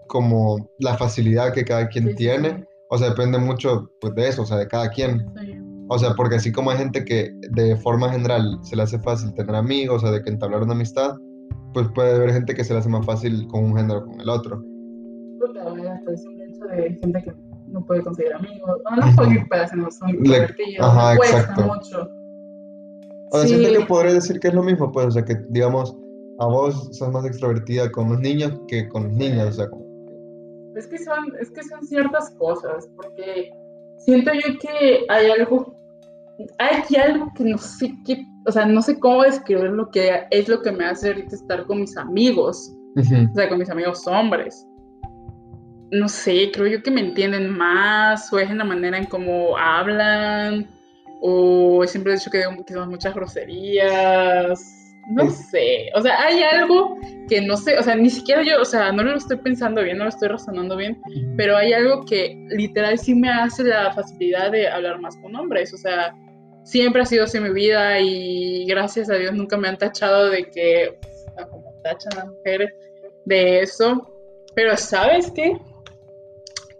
como 0.08 0.68
la 0.80 0.98
facilidad 0.98 1.54
que 1.54 1.64
cada 1.64 1.88
quien 1.88 2.08
Sí, 2.10 2.16
tiene, 2.16 2.50
sí. 2.50 2.64
o 2.90 2.98
sea, 2.98 3.10
depende 3.10 3.38
mucho 3.38 3.88
pues 4.02 4.16
de 4.16 4.30
eso, 4.30 4.42
o 4.42 4.46
sea, 4.48 4.58
de 4.58 4.68
cada 4.68 4.90
quien. 4.90 5.32
O 5.90 6.00
sea, 6.00 6.16
porque 6.16 6.38
así 6.38 6.52
como 6.52 6.72
hay 6.72 6.78
gente 6.80 7.06
que 7.06 7.32
de 7.52 7.76
forma 7.78 8.10
general 8.12 8.58
se 8.64 8.76
le 8.76 8.82
hace 8.82 8.98
fácil 8.98 9.32
tener 9.36 9.56
amigos, 9.56 9.98
o 10.02 10.08
sea, 10.08 10.12
de 10.12 10.24
que 10.24 10.32
entablar 10.32 10.64
una 10.64 10.74
amistad, 10.74 11.14
pues 11.76 11.88
puede 11.94 12.16
haber 12.16 12.34
gente 12.34 12.56
que 12.56 12.64
se 12.64 12.74
le 12.74 12.80
hace 12.80 12.90
más 12.90 13.06
fácil 13.06 13.46
con 13.48 13.64
un 13.66 13.78
género 13.78 14.00
o 14.00 14.06
con 14.06 14.20
el 14.20 14.30
otro. 14.30 14.64
Puta, 15.40 15.62
hasta 15.62 16.12
el 16.12 16.42
hecho 16.42 16.66
de 16.66 16.98
gente 17.00 17.24
que 17.24 17.49
no 17.70 17.86
puede 17.86 18.04
conseguir 18.04 18.34
amigos. 18.34 18.82
No, 18.90 18.96
no 18.96 19.16
porque 19.16 19.46
pues, 19.50 19.74
no 19.74 19.92
son 19.92 20.10
introvertidos, 20.10 20.88
ajá, 20.88 21.16
cuesta 21.18 21.40
exacto. 21.40 21.64
mucho. 21.64 22.10
O 23.32 23.38
sea, 23.38 23.48
Sí. 23.48 23.56
siento 23.56 23.80
que 23.80 23.86
podría 23.86 24.14
decir 24.14 24.40
que 24.40 24.48
es 24.48 24.54
lo 24.54 24.64
mismo, 24.64 24.92
pues, 24.92 25.08
o 25.08 25.12
sea, 25.12 25.24
que 25.24 25.36
digamos, 25.50 25.96
a 26.40 26.48
vos 26.48 26.90
sos 26.92 27.12
más 27.12 27.26
extrovertida 27.26 27.92
con 27.92 28.10
los 28.10 28.20
niños 28.20 28.60
que 28.68 28.88
con 28.90 29.04
los 29.04 29.14
niños, 29.14 29.50
o 29.50 29.52
sea, 29.52 29.70
como... 29.70 29.86
Es 30.76 30.88
que 30.88 30.98
son, 30.98 31.34
es 31.40 31.52
que 31.52 31.64
son 31.64 31.86
ciertas 31.86 32.32
cosas, 32.32 32.90
porque 32.96 33.52
siento 33.98 34.32
yo 34.34 34.58
que 34.60 35.06
hay 35.10 35.30
algo, 35.30 35.76
hay 36.58 36.78
aquí 36.78 36.96
algo 36.96 37.28
que 37.36 37.44
no 37.44 37.58
sé 37.58 37.94
qué, 38.06 38.24
o 38.48 38.52
sea, 38.52 38.66
no 38.66 38.82
sé 38.82 39.00
cómo 39.00 39.24
describir 39.24 39.72
lo 39.72 39.90
que 39.90 40.24
es 40.32 40.48
lo 40.48 40.62
que 40.62 40.72
me 40.72 40.86
hace 40.86 41.10
ahorita 41.10 41.36
estar 41.36 41.66
con 41.66 41.82
mis 41.82 41.96
amigos, 41.98 42.74
o 42.98 43.04
sea, 43.04 43.50
con 43.50 43.60
mis 43.60 43.70
amigos 43.70 44.08
hombres. 44.08 44.66
No 45.92 46.08
sé, 46.08 46.52
creo 46.52 46.68
yo 46.68 46.84
que 46.84 46.92
me 46.92 47.02
entienden 47.02 47.50
más, 47.50 48.32
o 48.32 48.40
es 48.40 48.50
en 48.50 48.60
la 48.60 48.64
manera 48.64 48.98
en 48.98 49.06
cómo 49.06 49.58
hablan, 49.58 50.68
o 51.22 51.86
siempre 51.88 52.14
he 52.14 52.16
dicho 52.16 52.32
que 52.32 52.44
son 52.44 52.90
muchas 52.90 53.14
groserías, 53.14 54.80
no 55.10 55.28
sé, 55.32 55.90
o 55.96 56.02
sea, 56.02 56.22
hay 56.22 56.44
algo 56.44 56.96
que 57.28 57.42
no 57.42 57.58
sé, 57.58 57.78
o 57.78 57.84
sea, 57.84 57.96
ni 57.96 58.10
siquiera 58.10 58.44
yo, 58.44 58.62
o 58.62 58.66
sea, 58.66 58.92
no 58.92 59.02
lo 59.02 59.16
estoy 59.16 59.38
pensando 59.38 59.82
bien, 59.84 59.98
no 59.98 60.04
lo 60.04 60.10
estoy 60.10 60.28
razonando 60.28 60.78
bien, 60.78 61.02
pero 61.36 61.58
hay 61.58 61.74
algo 61.74 62.06
que 62.06 62.38
literal 62.50 62.98
sí 63.00 63.16
me 63.16 63.30
hace 63.30 63.64
la 63.64 63.92
facilidad 63.92 64.52
de 64.52 64.68
hablar 64.68 65.00
más 65.00 65.18
con 65.18 65.36
hombres, 65.36 65.74
o 65.74 65.78
sea, 65.78 66.14
siempre 66.64 67.02
ha 67.02 67.06
sido 67.06 67.24
así 67.24 67.40
mi 67.40 67.50
vida 67.50 68.00
y 68.00 68.66
gracias 68.68 69.10
a 69.10 69.16
Dios 69.16 69.34
nunca 69.34 69.58
me 69.58 69.68
han 69.68 69.80
tachado 69.80 70.30
de 70.30 70.46
que, 70.46 70.96
como 71.50 71.74
tachan 71.84 72.20
a 72.20 72.26
mujeres, 72.26 72.72
de 73.26 73.62
eso, 73.62 74.08
pero 74.56 74.78
¿sabes 74.78 75.32
qué? 75.32 75.58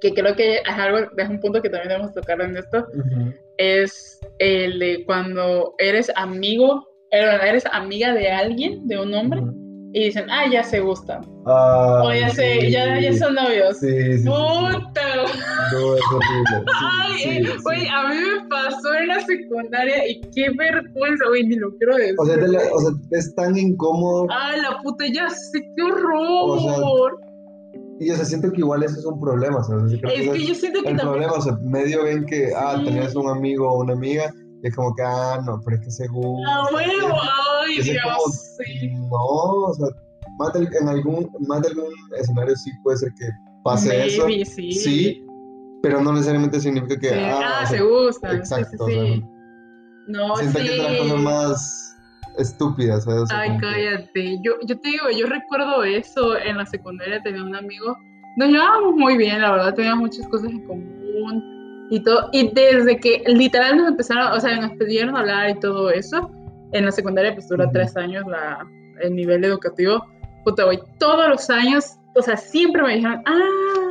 Que 0.02 0.14
creo 0.14 0.36
que 0.36 0.58
es 0.58 0.62
algo, 0.78 1.00
es 1.18 1.30
un 1.30 1.40
punto 1.40 1.62
que 1.62 1.70
también 1.70 1.90
debemos 1.90 2.14
tocar 2.14 2.40
en 2.42 2.56
esto, 2.58 2.86
Ujú. 2.94 3.34
es 3.58 4.20
el 4.40 4.80
de 4.80 5.04
cuando 5.06 5.76
eres 5.78 6.10
amigo, 6.16 6.88
eh, 7.12 7.26
eres 7.44 7.66
amiga 7.72 8.14
de 8.14 8.30
alguien, 8.32 8.88
de 8.88 8.98
un 9.02 9.14
hombre, 9.14 9.42
Ujú. 9.42 9.54
y 9.94 10.06
dicen, 10.06 10.26
ah, 10.30 10.46
ya 10.50 10.64
se 10.64 10.80
gustan, 10.80 11.22
Ah, 11.46 12.04
o 12.06 12.14
ya 12.14 12.30
se, 12.30 12.62
sí. 12.62 12.72
ya, 12.72 13.00
ya 13.00 13.12
son 13.14 13.34
novios. 13.36 13.78
Sí, 13.80 14.18
sí. 14.20 14.24
Puta, 14.24 15.02
No, 15.74 15.96
es 15.96 16.02
horrible. 16.14 16.64
Sí, 16.80 16.86
Ay, 17.02 17.38
eh, 17.38 17.56
güey, 17.64 17.88
a 17.88 18.08
mí 18.10 18.16
me 18.16 18.48
pasó 18.50 18.94
en 19.02 19.08
la 19.08 19.20
secundaria 19.22 20.08
y 20.08 20.22
qué 20.34 20.50
vergüenza, 20.58 21.26
güey, 21.28 21.44
ni 21.48 21.56
lo 21.58 21.76
quiero 21.78 21.96
decir. 21.98 22.16
O 22.20 22.26
sea, 22.26 22.38
la- 22.38 22.60
o 22.72 22.80
sea, 22.80 22.92
es 23.12 23.36
tan 23.36 23.58
incómodo. 23.58 24.28
Ay, 24.32 24.62
la 24.62 24.78
puta, 24.82 25.06
ya 25.12 25.30
sé, 25.30 25.60
qué 25.76 25.84
horror. 25.84 26.12
O 26.22 26.60
sea, 26.60 26.78
Y 28.00 28.10
o 28.12 28.16
sea, 28.16 28.24
siento 28.26 28.52
que 28.52 28.60
igual 28.60 28.82
eso 28.84 28.98
es 29.00 29.06
un 29.06 29.20
problema, 29.20 29.62
¿sabes? 29.64 29.92
Es 29.94 30.00
que 30.02 30.46
yo 30.46 30.56
siento 30.56 30.82
que 30.84 30.90
el 30.90 30.98
también. 30.98 31.00
problema, 31.08 31.34
o 31.34 31.42
sea, 31.42 31.58
medio 31.62 32.04
ven 32.04 32.26
que, 32.26 32.54
ah, 32.56 32.82
tenías 32.84 33.14
un 33.16 33.30
amigo 33.30 33.70
o 33.70 33.82
una 33.82 33.94
amiga, 33.94 34.32
y 34.64 34.68
es 34.68 34.76
como 34.76 34.94
que, 34.96 35.02
ah, 35.04 35.42
no, 35.46 35.60
pero 35.66 35.78
es 35.78 35.84
que 35.84 35.92
seguro. 35.92 36.50
¡A 36.50 36.74
huevo! 36.74 37.18
¡Ay, 37.68 37.82
Dios! 37.82 37.98
como- 38.04 38.34
Sí. 38.34 38.90
No, 38.94 39.18
o 39.18 39.74
sea, 39.74 39.88
más 40.38 40.54
de, 40.54 40.68
en 40.82 40.88
algún, 40.88 41.30
más 41.48 41.62
de 41.62 41.70
algún 41.70 41.86
escenario 42.18 42.56
sí 42.56 42.72
puede 42.84 42.98
ser 42.98 43.10
que 43.20 43.26
pase 43.64 44.06
eso, 44.06 44.26
sí. 44.28 44.72
sí, 44.72 45.26
pero 45.84 46.02
no 46.02 46.14
necesariamente 46.14 46.60
significa 46.62 46.98
que, 47.00 47.10
Sí. 47.10 47.16
ah, 47.18 47.40
Ah, 47.42 47.64
o 47.64 47.68
sea, 47.68 47.78
se 47.78 47.84
gustan. 47.84 48.36
exacto, 48.38 48.84
o 48.86 48.88
sea. 48.88 49.04
No, 50.08 50.36
siento 50.38 50.60
que 50.60 50.78
las 50.78 50.98
cosas 51.02 51.20
más 51.20 51.89
estúpidas, 52.40 53.04
¿sabes? 53.04 53.30
Ay, 53.32 53.58
cállate. 53.60 54.40
Yo, 54.42 54.54
yo 54.66 54.80
te 54.80 54.90
digo, 54.90 55.10
yo 55.10 55.28
recuerdo 55.28 55.84
eso 55.84 56.38
en 56.38 56.58
la 56.58 56.66
secundaria, 56.66 57.22
tenía 57.22 57.44
un 57.44 57.56
amigo, 57.56 57.98
nos 58.38 58.50
llevábamos 58.50 58.96
muy 58.96 59.18
bien, 59.18 59.42
la 59.42 59.52
verdad, 59.52 59.74
teníamos 59.74 60.00
muchas 60.00 60.28
cosas 60.28 60.50
en 60.52 60.66
común 60.66 61.88
y 61.90 62.02
todo. 62.04 62.30
Y 62.32 62.52
desde 62.52 62.98
que 62.98 63.24
literal 63.28 63.78
nos 63.78 63.90
empezaron, 63.90 64.32
o 64.32 64.40
sea, 64.40 64.60
nos 64.60 64.72
pidieron 64.78 65.16
hablar 65.16 65.50
y 65.50 65.60
todo 65.60 65.90
eso, 65.90 66.32
en 66.72 66.86
la 66.86 66.92
secundaria 66.92 67.34
pues 67.34 67.50
dura 67.50 67.70
tres 67.72 67.96
años 67.98 68.24
la, 68.28 68.66
el 69.02 69.16
nivel 69.16 69.44
educativo, 69.44 70.06
puta, 70.44 70.66
güey, 70.66 70.80
todos 71.00 71.28
los 71.30 71.50
años, 71.50 71.98
o 72.16 72.22
sea, 72.22 72.38
siempre 72.38 72.82
me 72.82 72.96
dijeron, 72.96 73.22
ah, 73.26 73.89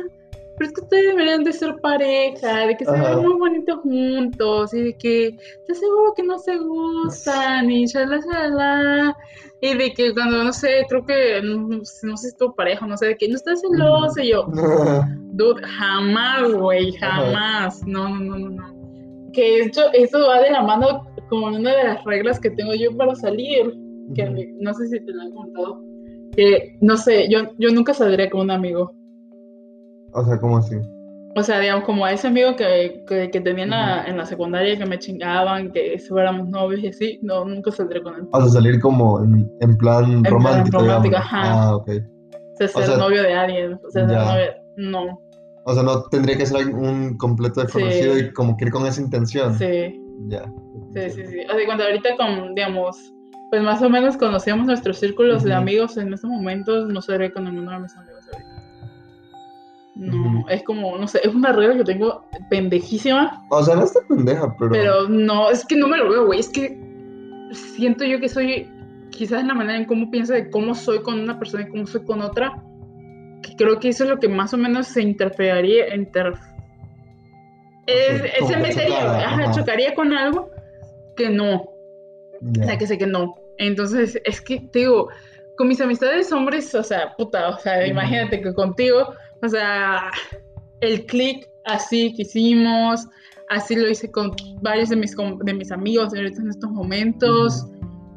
pero 0.59 0.69
es 0.71 0.75
que 0.75 0.81
ustedes 0.81 1.05
deberían 1.07 1.43
de 1.45 1.53
ser 1.53 1.77
pareja, 1.77 2.67
de 2.67 2.75
que 2.75 2.83
se 2.83 2.91
ven 2.91 3.19
muy 3.19 3.33
bonitos 3.39 3.79
juntos 3.79 4.73
y 4.73 4.83
de 4.83 4.97
que 4.97 5.27
¿estás 5.27 5.79
seguro 5.79 6.13
que 6.17 6.23
no 6.23 6.37
se 6.37 6.57
gustan? 6.57 7.71
Y 7.71 7.85
shalala, 7.85 8.19
shalala. 8.19 9.17
Y 9.61 9.77
de 9.77 9.93
que 9.93 10.13
cuando, 10.13 10.43
no 10.43 10.51
sé, 10.51 10.85
creo 10.89 11.05
que, 11.05 11.41
no, 11.41 11.67
no 11.67 11.85
sé 11.85 12.29
si 12.29 12.37
tu 12.37 12.53
pareja, 12.55 12.85
no 12.85 12.97
sé, 12.97 13.07
de 13.07 13.15
que 13.15 13.29
no 13.29 13.35
estás 13.35 13.61
celosa. 13.61 14.21
Y 14.21 14.31
yo, 14.31 14.45
dude, 15.31 15.61
jamás, 15.63 16.51
güey, 16.51 16.91
jamás. 16.91 17.81
No, 17.87 18.09
no, 18.09 18.19
no, 18.19 18.37
no, 18.37 18.49
no. 18.49 19.31
Que 19.31 19.61
esto, 19.61 19.81
esto 19.93 20.27
va 20.27 20.41
de 20.41 20.51
la 20.51 20.61
mano 20.61 21.07
con 21.29 21.55
una 21.55 21.73
de 21.73 21.83
las 21.85 22.03
reglas 22.03 22.37
que 22.37 22.49
tengo 22.49 22.73
yo 22.73 22.95
para 22.97 23.15
salir. 23.15 23.73
Que 24.13 24.53
no 24.59 24.73
sé 24.73 24.87
si 24.87 25.05
te 25.05 25.13
lo 25.13 25.21
han 25.21 25.31
contado. 25.31 25.81
Que, 26.35 26.77
no 26.81 26.97
sé, 26.97 27.29
yo, 27.29 27.43
yo 27.57 27.69
nunca 27.69 27.93
saldría 27.93 28.29
con 28.29 28.41
un 28.41 28.51
amigo. 28.51 28.98
O 30.13 30.23
sea, 30.25 30.37
¿cómo 30.39 30.57
así? 30.57 30.75
O 31.35 31.43
sea, 31.43 31.59
digamos, 31.59 31.85
como 31.85 32.03
a 32.05 32.11
ese 32.11 32.27
amigo 32.27 32.55
que, 32.55 33.03
que, 33.07 33.29
que 33.29 33.41
tenía 33.41 33.63
en 33.63 33.69
la, 33.69 34.03
en 34.05 34.17
la 34.17 34.25
secundaria 34.25 34.77
que 34.77 34.85
me 34.85 34.97
chingaban, 34.97 35.71
que 35.71 35.97
fuéramos 36.09 36.47
novios 36.49 36.81
y 36.81 36.87
así, 36.87 37.19
no, 37.21 37.45
nunca 37.45 37.71
saldré 37.71 38.01
con 38.01 38.15
él. 38.15 38.21
O 38.31 38.41
sea, 38.41 38.49
salir 38.49 38.79
como 38.81 39.23
en, 39.23 39.49
en 39.61 39.77
plan 39.77 40.21
plan 40.21 40.23
romántico, 40.25 40.79
romántico, 40.79 41.15
digamos. 41.15 41.33
ajá. 41.33 41.41
Ah, 41.69 41.75
ok. 41.75 41.89
O 41.89 42.57
sea, 42.57 42.67
ser 42.67 42.85
sea, 42.85 42.97
novio 42.97 43.21
de 43.23 43.33
alguien, 43.33 43.73
o 43.75 43.89
sea, 43.91 44.07
ser 44.07 44.17
ya. 44.17 44.25
novio, 44.25 44.45
no, 44.77 45.21
O 45.65 45.73
sea, 45.73 45.83
no 45.83 46.01
tendría 46.09 46.35
que 46.35 46.45
ser 46.47 46.67
un 46.67 47.15
completo 47.17 47.61
desconocido 47.61 48.15
Sí. 48.15 48.21
y 48.25 48.33
como 48.33 48.57
que 48.57 48.65
ir 48.65 48.71
con 48.71 48.85
esa 48.87 48.99
intención. 49.01 49.53
sí, 49.57 50.01
Ya. 50.29 50.43
sí, 50.93 51.09
sí, 51.11 51.25
sí. 51.27 51.39
O 51.49 51.53
sea, 51.55 51.65
cuando 51.67 51.83
ahorita 51.85 52.09
con, 52.17 52.55
digamos, 52.55 52.97
pues 53.51 53.61
más 53.63 53.81
o 53.83 53.89
menos 53.89 54.17
conocíamos 54.17 54.65
nuestros 54.67 54.97
círculos 54.97 55.43
de 55.43 55.51
Ujú. 55.51 55.59
amigos 55.59 55.97
en 55.97 56.11
estos 56.13 56.29
momentos, 56.29 56.87
no 56.87 57.01
saldré 57.01 57.31
con 57.31 57.45
ninguno 57.45 57.71
de 57.71 57.79
mis 57.79 57.95
amigos. 57.95 58.18
No, 59.99 60.47
es 60.47 60.63
como, 60.63 60.97
no 60.97 61.07
sé, 61.09 61.19
es 61.25 61.35
una 61.35 61.51
regla 61.51 61.75
que 61.75 61.83
tengo 61.83 62.23
pendejísima. 62.49 63.45
O 63.49 63.61
sea, 63.61 63.75
no 63.75 63.83
está 63.83 63.99
pendeja, 64.07 64.55
pero. 64.57 64.71
Pero 64.71 65.09
no, 65.09 65.49
es 65.49 65.65
que 65.65 65.75
no 65.75 65.89
me 65.89 65.97
lo 65.97 66.09
veo, 66.09 66.25
güey. 66.27 66.39
Es 66.39 66.47
que 66.47 66.79
siento 67.51 68.05
yo 68.05 68.17
que 68.21 68.29
soy, 68.29 68.69
quizás 69.09 69.41
en 69.41 69.49
la 69.49 69.55
manera 69.55 69.77
en 69.77 69.83
cómo 69.83 70.09
pienso 70.09 70.31
de 70.31 70.49
cómo 70.49 70.73
soy 70.73 71.01
con 71.01 71.19
una 71.19 71.37
persona 71.37 71.63
y 71.63 71.69
cómo 71.69 71.85
soy 71.85 72.05
con 72.05 72.21
otra, 72.21 72.63
que 73.41 73.57
creo 73.57 73.77
que 73.81 73.89
eso 73.89 74.05
es 74.05 74.09
lo 74.09 74.19
que 74.19 74.29
más 74.29 74.53
o 74.53 74.57
menos 74.57 74.87
se 74.87 75.01
interferiría, 75.01 75.93
inter... 75.93 76.33
Es, 77.85 78.39
como 78.39 78.51
se 78.51 78.57
metería, 78.57 79.27
ajá, 79.27 79.51
chocaría 79.51 79.95
con 79.95 80.13
algo 80.13 80.49
que 81.17 81.29
no. 81.29 81.65
Ya. 82.39 82.63
O 82.63 82.67
sea, 82.67 82.77
que 82.77 82.87
sé 82.87 82.97
que 82.97 83.07
no. 83.07 83.35
Entonces, 83.57 84.21
es 84.23 84.39
que 84.39 84.61
te 84.71 84.79
digo, 84.79 85.09
con 85.57 85.67
mis 85.67 85.81
amistades 85.81 86.31
hombres, 86.31 86.73
o 86.73 86.83
sea, 86.83 87.13
puta, 87.17 87.49
o 87.49 87.57
sea, 87.57 87.79
Ujú. 87.79 87.87
imagínate 87.87 88.41
que 88.41 88.53
contigo, 88.53 89.13
o 89.41 89.49
sea, 89.49 90.11
el 90.81 91.05
click 91.05 91.47
así 91.65 92.13
que 92.13 92.23
hicimos, 92.23 93.07
así 93.49 93.75
lo 93.75 93.87
hice 93.87 94.09
con 94.11 94.35
varios 94.61 94.89
de 94.89 94.95
mis, 94.95 95.15
de 95.15 95.53
mis 95.53 95.71
amigos 95.71 96.13
ahorita 96.13 96.41
en 96.41 96.49
estos 96.49 96.71
momentos. 96.71 97.65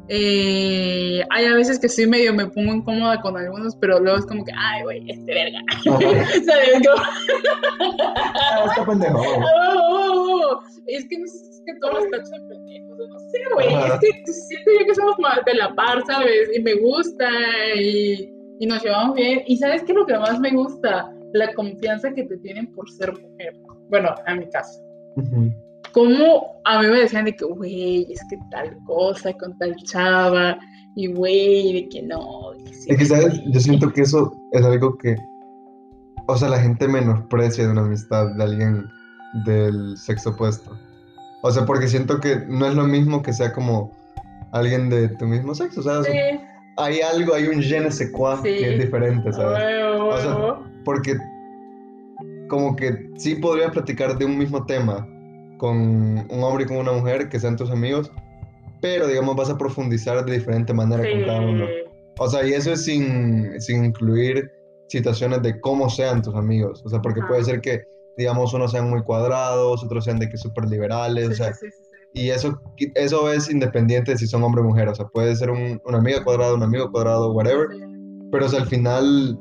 Eh, 0.09 1.23
hay 1.29 1.45
a 1.45 1.53
veces 1.53 1.79
que 1.79 1.87
sí 1.87 2.05
medio 2.05 2.33
me 2.33 2.45
pongo 2.47 2.73
incómoda 2.73 3.21
con 3.21 3.37
algunos, 3.37 3.75
pero 3.77 3.99
luego 3.99 4.19
es 4.19 4.25
como 4.25 4.43
que, 4.43 4.51
ay, 4.55 4.83
güey, 4.83 5.09
este 5.09 5.33
verga. 5.33 5.59
¿Sabes? 5.83 6.87
Como, 6.87 8.03
Ah, 8.35 8.65
está 8.69 8.85
pendejo. 8.85 9.17
"Oh, 9.17 9.43
oh, 9.89 10.39
oh". 10.51 10.61
Es 10.87 11.07
que 11.07 11.17
no 11.17 11.25
sé, 11.25 11.49
es 11.49 11.63
que 11.65 11.73
todos 11.79 12.03
son 12.03 12.47
pendejos, 12.49 12.97
no 12.97 13.19
sé, 13.19 13.39
güey. 13.53 13.67
Es 13.67 13.99
que 13.99 14.33
siento 14.33 14.71
yo 14.79 14.85
que 14.85 14.95
somos 14.95 15.19
más 15.19 15.39
de 15.45 15.53
la 15.53 15.73
par, 15.73 16.03
¿sabes? 16.05 16.49
Y 16.53 16.61
me 16.61 16.75
gusta 16.75 17.29
y, 17.75 18.32
y 18.59 18.65
nos 18.65 18.83
llevamos 18.83 19.15
bien. 19.15 19.41
Y 19.47 19.57
¿sabes 19.57 19.83
qué 19.83 19.91
es 19.91 19.97
lo 19.97 20.05
que 20.05 20.17
más 20.17 20.39
me 20.39 20.51
gusta? 20.51 21.13
La 21.33 21.53
confianza 21.53 22.11
que 22.13 22.23
te 22.23 22.37
tienen 22.37 22.67
por 22.73 22.89
ser 22.89 23.11
mujer. 23.11 23.55
Bueno, 23.89 24.13
en 24.27 24.39
mi 24.39 24.49
caso. 24.49 24.81
Como 25.91 26.61
a 26.65 26.81
mí 26.81 26.87
me 26.87 26.99
decían 27.01 27.25
de 27.25 27.35
que, 27.35 27.45
güey, 27.45 28.11
es 28.11 28.21
que 28.29 28.37
tal 28.49 28.75
cosa 28.85 29.33
con 29.33 29.57
tal 29.57 29.75
chava, 29.83 30.57
y 30.95 31.13
güey, 31.13 31.73
de 31.73 31.89
que 31.89 32.03
no. 32.03 32.51
de 32.57 32.63
que 32.63 32.73
sí, 32.73 32.91
Es 32.91 32.97
que, 32.97 33.05
¿sabes? 33.05 33.39
güey". 33.39 33.51
Yo 33.51 33.59
siento 33.59 33.91
que 33.91 34.01
eso 34.01 34.31
es 34.51 34.63
algo 34.63 34.97
que. 34.97 35.15
O 36.27 36.37
sea, 36.37 36.49
la 36.49 36.59
gente 36.59 36.87
menosprecia 36.87 37.65
de 37.65 37.71
una 37.71 37.81
amistad 37.81 38.33
de 38.35 38.43
alguien 38.43 38.85
del 39.45 39.97
sexo 39.97 40.31
opuesto. 40.31 40.71
O 41.41 41.51
sea, 41.51 41.65
porque 41.65 41.87
siento 41.87 42.19
que 42.19 42.37
no 42.47 42.65
es 42.65 42.75
lo 42.75 42.85
mismo 42.85 43.21
que 43.21 43.33
sea 43.33 43.51
como 43.51 43.91
alguien 44.51 44.89
de 44.89 45.09
tu 45.09 45.25
mismo 45.25 45.53
sexo. 45.53 45.81
O 45.81 45.83
sea, 45.83 46.03
Sí, 46.03 46.11
hay 46.77 47.01
algo, 47.01 47.33
hay 47.35 47.47
un 47.47 47.61
je 47.61 47.79
ne 47.79 47.91
sais 47.91 48.11
quoi 48.11 48.35
Sí. 48.37 48.43
que 48.43 48.73
es 48.75 48.79
diferente, 48.79 49.31
¿sabes? 49.33 49.59
huevo, 49.63 50.07
O 50.09 50.17
sea. 50.17 50.59
Porque 50.85 51.15
como 52.49 52.75
que 52.75 53.09
sí 53.17 53.35
podrías 53.35 53.71
platicar 53.71 54.17
de 54.17 54.25
un 54.25 54.37
mismo 54.37 54.65
tema 54.65 55.07
con 55.57 55.77
un 56.29 56.43
hombre 56.43 56.65
y 56.65 56.67
con 56.67 56.77
una 56.77 56.91
mujer 56.91 57.29
que 57.29 57.39
sean 57.39 57.55
tus 57.55 57.71
amigos, 57.71 58.11
pero 58.81 59.07
digamos 59.07 59.35
vas 59.35 59.49
a 59.49 59.57
profundizar 59.57 60.23
de 60.25 60.33
diferente 60.33 60.73
manera 60.73 61.03
con 61.09 61.21
cada 61.25 61.41
uno. 61.41 61.65
O 62.19 62.27
sea, 62.29 62.45
y 62.45 62.53
eso 62.53 62.73
es 62.73 62.83
sin, 62.83 63.59
sin 63.61 63.85
incluir 63.85 64.51
situaciones 64.89 65.41
de 65.41 65.59
cómo 65.61 65.89
sean 65.89 66.21
tus 66.21 66.35
amigos. 66.35 66.83
O 66.85 66.89
sea, 66.89 67.01
porque 67.01 67.21
Ajá. 67.21 67.29
puede 67.29 67.43
ser 67.45 67.61
que, 67.61 67.81
digamos, 68.17 68.53
unos 68.53 68.71
sean 68.71 68.89
muy 68.89 69.01
cuadrados, 69.01 69.83
otros 69.83 70.03
sean 70.05 70.19
de 70.19 70.29
que 70.29 70.37
súper 70.37 70.65
liberales, 70.65 71.29
o 71.29 71.33
sea. 71.33 71.53
Y 72.13 72.29
eso, 72.29 72.61
eso 72.95 73.31
es 73.31 73.49
independiente 73.49 74.11
de 74.11 74.17
si 74.17 74.27
son 74.27 74.43
hombre 74.43 74.61
o 74.61 74.65
mujer. 74.65 74.87
O 74.87 74.95
sea, 74.95 75.07
puede 75.07 75.35
ser 75.35 75.49
un, 75.49 75.81
una 75.85 75.97
amiga 75.97 76.23
cuadrada, 76.23 76.53
un 76.53 76.63
amigo 76.63 76.91
cuadrado, 76.91 77.33
whatever, 77.33 77.67
pero 78.31 78.45
o 78.45 78.49
sea, 78.49 78.61
al 78.61 78.67
final 78.67 79.39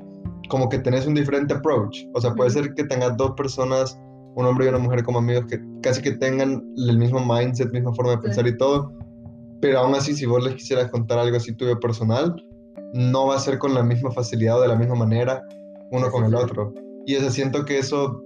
como 0.49 0.69
que 0.69 0.79
tenés 0.79 1.07
un 1.07 1.15
diferente 1.15 1.55
approach. 1.55 2.05
O 2.15 2.21
sea, 2.21 2.35
puede 2.35 2.51
ser 2.51 2.75
que 2.75 2.85
tengas 2.85 3.17
dos 3.17 3.33
personas, 3.33 3.99
un 4.35 4.47
hombre 4.47 4.67
y 4.67 4.69
una 4.69 4.79
mujer 4.79 5.03
como 5.03 5.19
amigos, 5.19 5.47
que 5.49 5.59
casi 5.83 6.03
que 6.03 6.13
tengan 6.13 6.63
el 6.77 6.99
mismo 6.99 7.21
mindset, 7.25 7.73
misma 7.73 7.95
forma 7.95 8.13
de 8.13 8.19
pensar 8.19 8.47
y 8.47 8.57
todo, 8.57 8.93
pero 9.61 9.79
aún 9.79 9.95
así 9.95 10.15
si 10.15 10.27
vos 10.27 10.45
les 10.45 10.55
quisieras 10.55 10.91
contar 10.91 11.19
algo 11.19 11.37
así 11.37 11.55
tuyo 11.55 11.79
personal, 11.81 12.35
no 12.93 13.27
va 13.27 13.37
a 13.37 13.39
ser 13.39 13.59
con 13.59 13.75
la 13.75 13.83
misma 13.83 14.11
facilidad 14.11 14.59
o 14.59 14.63
de 14.63 14.69
la 14.69 14.77
misma 14.77 14.95
manera 14.95 15.43
uno 15.91 16.11
con 16.11 16.25
el 16.25 16.35
otro. 16.35 16.75
Y 17.07 17.17
o 17.17 17.21
sea, 17.21 17.31
siento 17.31 17.65
que 17.65 17.79
eso, 17.79 18.23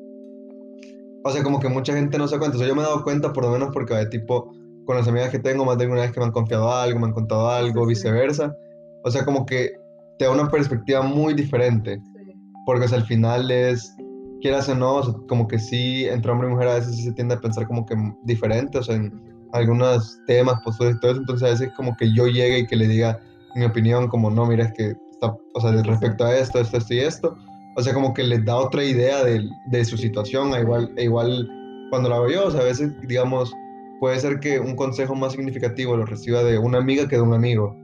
o 1.27 1.31
sea, 1.33 1.43
como 1.43 1.59
que 1.59 1.69
mucha 1.69 1.93
gente 1.93 2.19
no 2.19 2.29
se 2.29 2.37
da 2.37 2.39
cuenta. 2.39 2.57
O 2.57 2.61
sea, 2.61 2.69
yo 2.69 2.77
me 2.77 2.83
he 2.83 2.85
dado 2.85 3.03
cuenta 3.03 3.33
por 3.33 3.45
lo 3.45 3.51
menos 3.51 3.71
porque 3.73 3.95
de 3.95 4.07
tipo, 4.07 4.53
con 4.85 4.97
las 4.97 5.09
amigas 5.09 5.31
que 5.31 5.41
tengo, 5.41 5.65
más 5.65 5.77
de 5.77 5.85
alguna 5.85 6.03
vez 6.03 6.13
que 6.13 6.21
me 6.21 6.27
han 6.27 6.33
confiado 6.33 6.73
algo, 6.73 7.01
me 7.01 7.07
han 7.07 7.13
contado 7.13 7.51
algo, 7.51 7.83
sí. 7.83 7.89
viceversa. 7.89 8.55
O 9.03 9.11
sea, 9.11 9.25
como 9.25 9.45
que 9.45 9.73
te 10.19 10.25
da 10.25 10.31
una 10.31 10.49
perspectiva 10.49 11.03
muy 11.03 11.35
diferente. 11.35 12.01
Sí. 12.15 12.33
Porque 12.65 12.85
o 12.85 12.89
sea, 12.89 12.99
al 12.99 13.07
final 13.07 13.51
es, 13.51 13.93
quieras 14.41 14.69
o 14.69 14.77
no, 14.77 14.97
o 14.97 15.03
sea, 15.03 15.15
como 15.29 15.49
que 15.49 15.59
sí, 15.59 16.07
entre 16.07 16.31
hombre 16.31 16.49
y 16.49 16.53
mujer 16.53 16.69
a 16.69 16.75
veces 16.75 16.97
sí 16.97 17.03
se 17.03 17.13
tiende 17.13 17.35
a 17.35 17.41
pensar 17.41 17.67
como 17.67 17.85
que 17.85 17.97
diferente, 18.23 18.79
o 18.79 18.83
sea, 18.85 18.95
en 18.95 19.13
algunos 19.53 20.21
temas, 20.27 20.61
posturas 20.63 20.95
y 20.95 21.01
todo 21.01 21.11
eso. 21.11 21.21
Entonces 21.21 21.49
a 21.49 21.51
veces 21.51 21.71
como 21.77 21.97
que 21.97 22.15
yo 22.15 22.29
llegue 22.29 22.61
y 22.61 22.67
que 22.67 22.77
le 22.77 22.87
diga 22.87 23.19
mi 23.57 23.65
opinión, 23.65 24.07
como 24.07 24.31
no, 24.31 24.47
mira, 24.47 24.67
es 24.67 24.73
que, 24.75 24.95
está, 25.11 25.37
o 25.55 25.61
sea, 25.61 25.73
respecto 25.83 26.25
a 26.25 26.37
esto, 26.37 26.61
esto, 26.61 26.77
esto 26.77 26.95
y 26.95 26.99
esto. 27.01 27.37
O 27.77 27.83
sea, 27.83 27.93
como 27.93 28.15
que 28.15 28.23
les 28.23 28.45
da 28.45 28.57
otra 28.57 28.83
idea 28.83 29.23
de, 29.23 29.49
de 29.67 29.85
su 29.85 29.97
situación, 29.99 30.55
a 30.55 30.61
igual, 30.61 30.93
e 30.97 31.05
igual 31.05 31.49
cuando 31.91 32.09
lo 32.09 32.17
hago 32.17 32.31
yo, 32.31 32.47
o 32.47 32.51
sea, 32.51 32.61
a 32.63 32.65
veces, 32.65 32.91
digamos, 33.03 33.53
puede 34.01 34.19
ser 34.19 34.41
que 34.41 34.59
un 34.59 34.77
consejo 34.77 35.15
más 35.15 35.33
significativo 35.33 35.97
lo 35.97 36.07
reciba 36.07 36.43
de 36.43 36.59
una 36.59 36.79
amiga 36.79 37.07
que 37.07 37.17
de 37.17 37.23
un 37.23 37.35
amigo. 37.35 37.77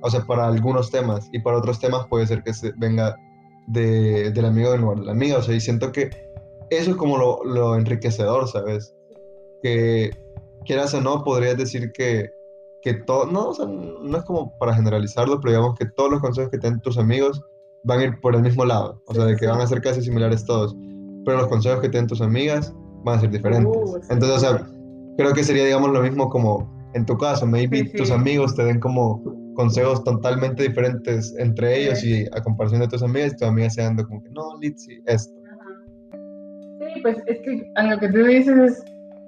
O 0.00 0.10
sea, 0.10 0.24
para 0.24 0.46
algunos 0.46 0.90
temas. 0.90 1.28
Y 1.32 1.40
para 1.40 1.58
otros 1.58 1.80
temas 1.80 2.06
puede 2.08 2.26
ser 2.26 2.42
que 2.42 2.52
se 2.52 2.72
venga 2.76 3.16
de, 3.66 4.30
del 4.30 4.44
amigo 4.44 4.74
en 4.74 4.80
lugar 4.80 4.98
de 4.98 5.06
la 5.06 5.12
amiga. 5.12 5.38
O 5.38 5.42
sea, 5.42 5.54
y 5.54 5.60
siento 5.60 5.92
que 5.92 6.10
eso 6.70 6.90
es 6.90 6.96
como 6.96 7.18
lo, 7.18 7.42
lo 7.44 7.76
enriquecedor, 7.76 8.48
¿sabes? 8.48 8.94
Que 9.62 10.10
quieras 10.64 10.94
o 10.94 11.00
no, 11.00 11.24
podrías 11.24 11.56
decir 11.56 11.92
que, 11.92 12.30
que 12.82 12.94
todo, 12.94 13.26
no, 13.26 13.48
o 13.48 13.54
sea, 13.54 13.66
no 13.66 14.18
es 14.18 14.24
como 14.24 14.56
para 14.58 14.74
generalizarlo, 14.74 15.40
pero 15.40 15.52
digamos 15.52 15.78
que 15.78 15.86
todos 15.86 16.10
los 16.10 16.20
consejos 16.20 16.50
que 16.50 16.58
te 16.58 16.68
den 16.68 16.80
tus 16.80 16.98
amigos 16.98 17.42
van 17.84 18.00
a 18.00 18.04
ir 18.04 18.20
por 18.20 18.34
el 18.34 18.42
mismo 18.42 18.64
lado. 18.64 19.02
O 19.06 19.14
sea, 19.14 19.24
de 19.24 19.36
que 19.36 19.46
van 19.46 19.60
a 19.60 19.66
ser 19.66 19.80
casi 19.80 20.02
similares 20.02 20.44
todos. 20.44 20.76
Pero 21.24 21.38
los 21.38 21.48
consejos 21.48 21.80
que 21.80 21.88
te 21.88 21.98
den 21.98 22.06
tus 22.06 22.20
amigas 22.20 22.74
van 23.04 23.18
a 23.18 23.20
ser 23.20 23.30
diferentes. 23.30 23.66
Uh. 23.66 24.00
Entonces, 24.10 24.36
o 24.36 24.40
sea, 24.40 24.66
creo 25.16 25.32
que 25.32 25.44
sería, 25.44 25.64
digamos, 25.64 25.90
lo 25.90 26.02
mismo 26.02 26.28
como 26.28 26.68
en 26.94 27.04
tu 27.04 27.16
caso, 27.18 27.46
maybe 27.46 27.78
Sí, 27.78 27.88
sí. 27.88 27.96
tus 27.98 28.10
amigos 28.10 28.54
te 28.56 28.64
den 28.64 28.80
como 28.80 29.22
consejos 29.54 30.02
totalmente 30.04 30.62
diferentes 30.62 31.34
entre 31.38 31.82
ellos 31.82 31.98
Sí. 31.98 32.22
y 32.22 32.26
a 32.36 32.42
comparación 32.42 32.80
de 32.80 32.88
tus 32.88 33.02
amigas, 33.02 33.36
tus 33.36 33.48
amigas 33.48 33.74
se 33.74 33.82
dando 33.82 34.06
como 34.06 34.22
que, 34.22 34.30
no, 34.30 34.58
Litzy, 34.60 35.00
esto. 35.06 35.34
Ajá. 35.46 36.14
Sí, 36.94 37.00
pues 37.02 37.16
es 37.26 37.38
que 37.40 37.70
a 37.74 37.82
lo 37.82 37.98
que 37.98 38.08
tú 38.08 38.24
dices 38.24 38.56
es, 38.56 38.84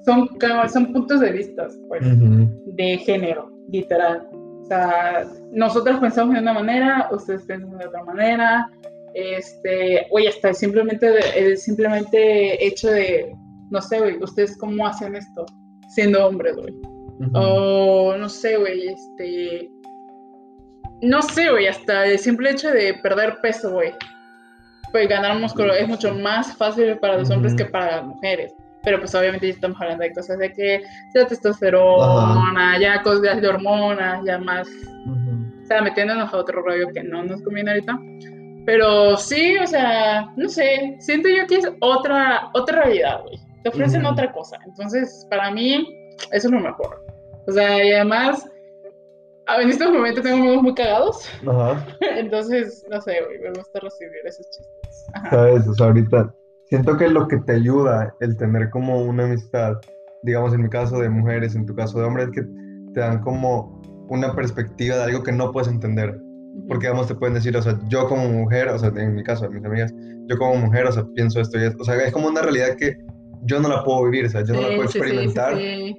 son, 0.07 0.29
son 0.73 0.93
puntos 0.93 1.21
de 1.21 1.33
vista, 1.33 1.67
pues, 1.89 2.03
de 2.03 2.97
género, 2.99 3.51
literal. 3.69 4.27
Sea, 4.71 5.27
nosotros 5.51 5.99
pensamos 5.99 6.35
de 6.35 6.43
una 6.43 6.53
manera, 6.53 7.09
ustedes 7.11 7.43
piensan 7.43 7.77
de 7.77 7.87
otra 7.87 8.05
manera. 8.05 8.71
Este, 9.15 10.07
oye, 10.13 10.29
hasta 10.29 10.55
simplemente 10.55 11.09
el 11.37 11.59
simplemente 11.59 12.65
hecho 12.65 12.89
de, 12.89 13.37
no 13.71 13.83
sé, 13.83 13.99
güey, 13.99 14.23
ustedes 14.23 14.57
cómo 14.57 14.87
hacen 14.87 15.17
esto 15.17 15.45
siendo 15.89 16.25
hombres, 16.25 16.55
güey. 16.55 16.73
O 17.35 18.15
no 18.17 18.29
sé, 18.29 18.59
güey, 18.59 18.87
este. 18.91 19.69
No 21.03 21.21
sé, 21.21 21.51
güey, 21.51 21.67
hasta 21.67 22.07
el 22.07 22.21
simple 22.21 22.53
hecho 22.53 22.71
de 22.71 22.95
perder 23.03 23.39
peso, 23.43 23.73
güey. 23.73 23.93
Pues 24.93 25.09
ganar 25.09 25.37
músculo 25.41 25.75
es 25.75 25.89
mucho 25.89 26.15
más 26.15 26.57
fácil 26.57 26.97
para 26.99 27.19
los 27.19 27.29
hombres 27.31 27.57
que 27.57 27.65
para 27.65 27.97
las 27.97 28.07
mujeres. 28.07 28.55
Pero 28.83 28.99
pues 28.99 29.15
obviamente 29.15 29.47
ya 29.49 29.55
estamos 29.55 29.81
hablando 29.81 30.05
de 30.05 30.13
cosas 30.13 30.39
de 30.39 30.53
que 30.53 30.83
ya 31.15 31.27
testosterona, 31.27 32.79
ya 32.81 33.03
cosas 33.03 33.41
de 33.41 33.49
hormonas, 33.49 34.25
ya 34.25 34.39
más. 34.39 34.69
Ujú. 35.07 35.63
O 35.63 35.67
sea, 35.67 35.83
metiéndonos 35.83 36.33
a 36.33 36.37
otro 36.37 36.63
rollo 36.63 36.89
que 36.93 37.03
no 37.03 37.23
nos 37.23 37.43
conviene 37.43 37.73
ahorita. 37.73 37.99
Pero 38.67 39.17
sí, 39.17 39.57
o 39.59 39.67
sea, 39.67 40.31
no 40.37 40.49
sé, 40.49 40.97
siento 41.01 41.29
yo 41.29 41.47
que 41.47 41.57
es 41.57 41.69
otra, 41.81 42.51
otra 42.55 42.83
realidad, 42.85 43.23
güey. 43.23 43.39
Te 43.63 43.69
ofrecen 43.69 44.03
Ujú. 44.03 44.13
otra 44.13 44.33
cosa. 44.33 44.59
Entonces, 44.67 45.27
para 45.31 45.51
mí, 45.51 45.87
eso 46.33 46.49
es 46.49 46.51
lo 46.51 46.61
mejor. 46.61 47.05
O 47.47 47.53
sea, 47.53 47.85
y 47.85 47.93
además, 47.93 48.49
en 49.59 49.69
estos 49.71 49.91
momentos 49.91 50.23
tengo 50.23 50.37
amigos 50.39 50.63
muy 50.63 50.75
cagados. 50.75 51.29
Ajá. 51.47 51.87
Entonces, 52.01 52.85
no 52.91 53.01
sé, 53.01 53.21
güey, 53.27 53.39
me 53.41 53.51
gusta 53.51 53.81
recibir 53.81 54.21
esos 54.25 54.47
chistes. 54.51 55.07
Ajá. 55.15 55.31
¿Sabes? 55.31 55.69
O 55.69 55.75
sea, 55.75 55.87
ahorita 55.87 56.35
siento 56.71 56.97
que 56.97 57.09
lo 57.09 57.29
que 57.29 57.37
te 57.39 57.53
ayuda 57.53 58.15
el 58.21 58.37
tener 58.37 58.71
como 58.71 59.03
una 59.03 59.25
amistad, 59.25 59.75
digamos 60.23 60.55
en 60.55 60.63
mi 60.63 60.69
caso 60.69 60.99
de 61.01 61.11
mujeres, 61.11 61.55
en 61.55 61.67
tu 61.67 61.75
caso 61.75 61.99
de 61.99 62.07
hombres, 62.07 62.29
es 62.29 62.33
que 62.33 62.43
te 62.95 63.01
dan 63.01 63.21
como 63.21 63.81
una 64.09 64.35
perspectiva 64.35 64.97
de 64.97 65.03
algo 65.05 65.23
que 65.23 65.33
no 65.33 65.53
puedes 65.53 65.69
entender. 65.69 66.19
Porque, 66.69 66.87
digamos, 66.87 67.07
te 67.07 67.15
pueden 67.15 67.35
decir, 67.35 67.57
o 67.57 67.63
sea, 67.63 67.79
yo 67.89 68.09
como 68.09 68.29
mujer, 68.29 68.69
o 68.69 68.79
sea, 68.79 68.93
en 68.97 69.15
mi 69.15 69.23
caso, 69.23 69.49
mis 69.51 69.65
amigas, 69.65 69.95
yo 70.29 70.37
como 70.37 70.57
mujer, 70.57 70.87
o 70.87 70.93
sea, 70.93 71.05
pienso 71.15 71.41
esto 71.41 71.59
y 71.59 71.65
esto. 71.65 71.83
O 71.83 71.85
sea, 71.85 71.97
es 71.97 72.13
como 72.13 72.29
una 72.29 72.43
realidad 72.43 72.77
que 72.77 72.97
yo 73.43 73.61
no 73.61 73.69
la 73.69 73.85
puedo 73.85 74.05
vivir, 74.05 74.27
o 74.27 74.29
sea, 74.29 74.45
yo 74.45 74.55
no 74.55 74.63
la 74.63 74.69
puedo 74.69 74.89
sí, 74.89 74.93
sí, 74.93 74.99
experimentar. 74.99 75.57
sí. 75.57 75.97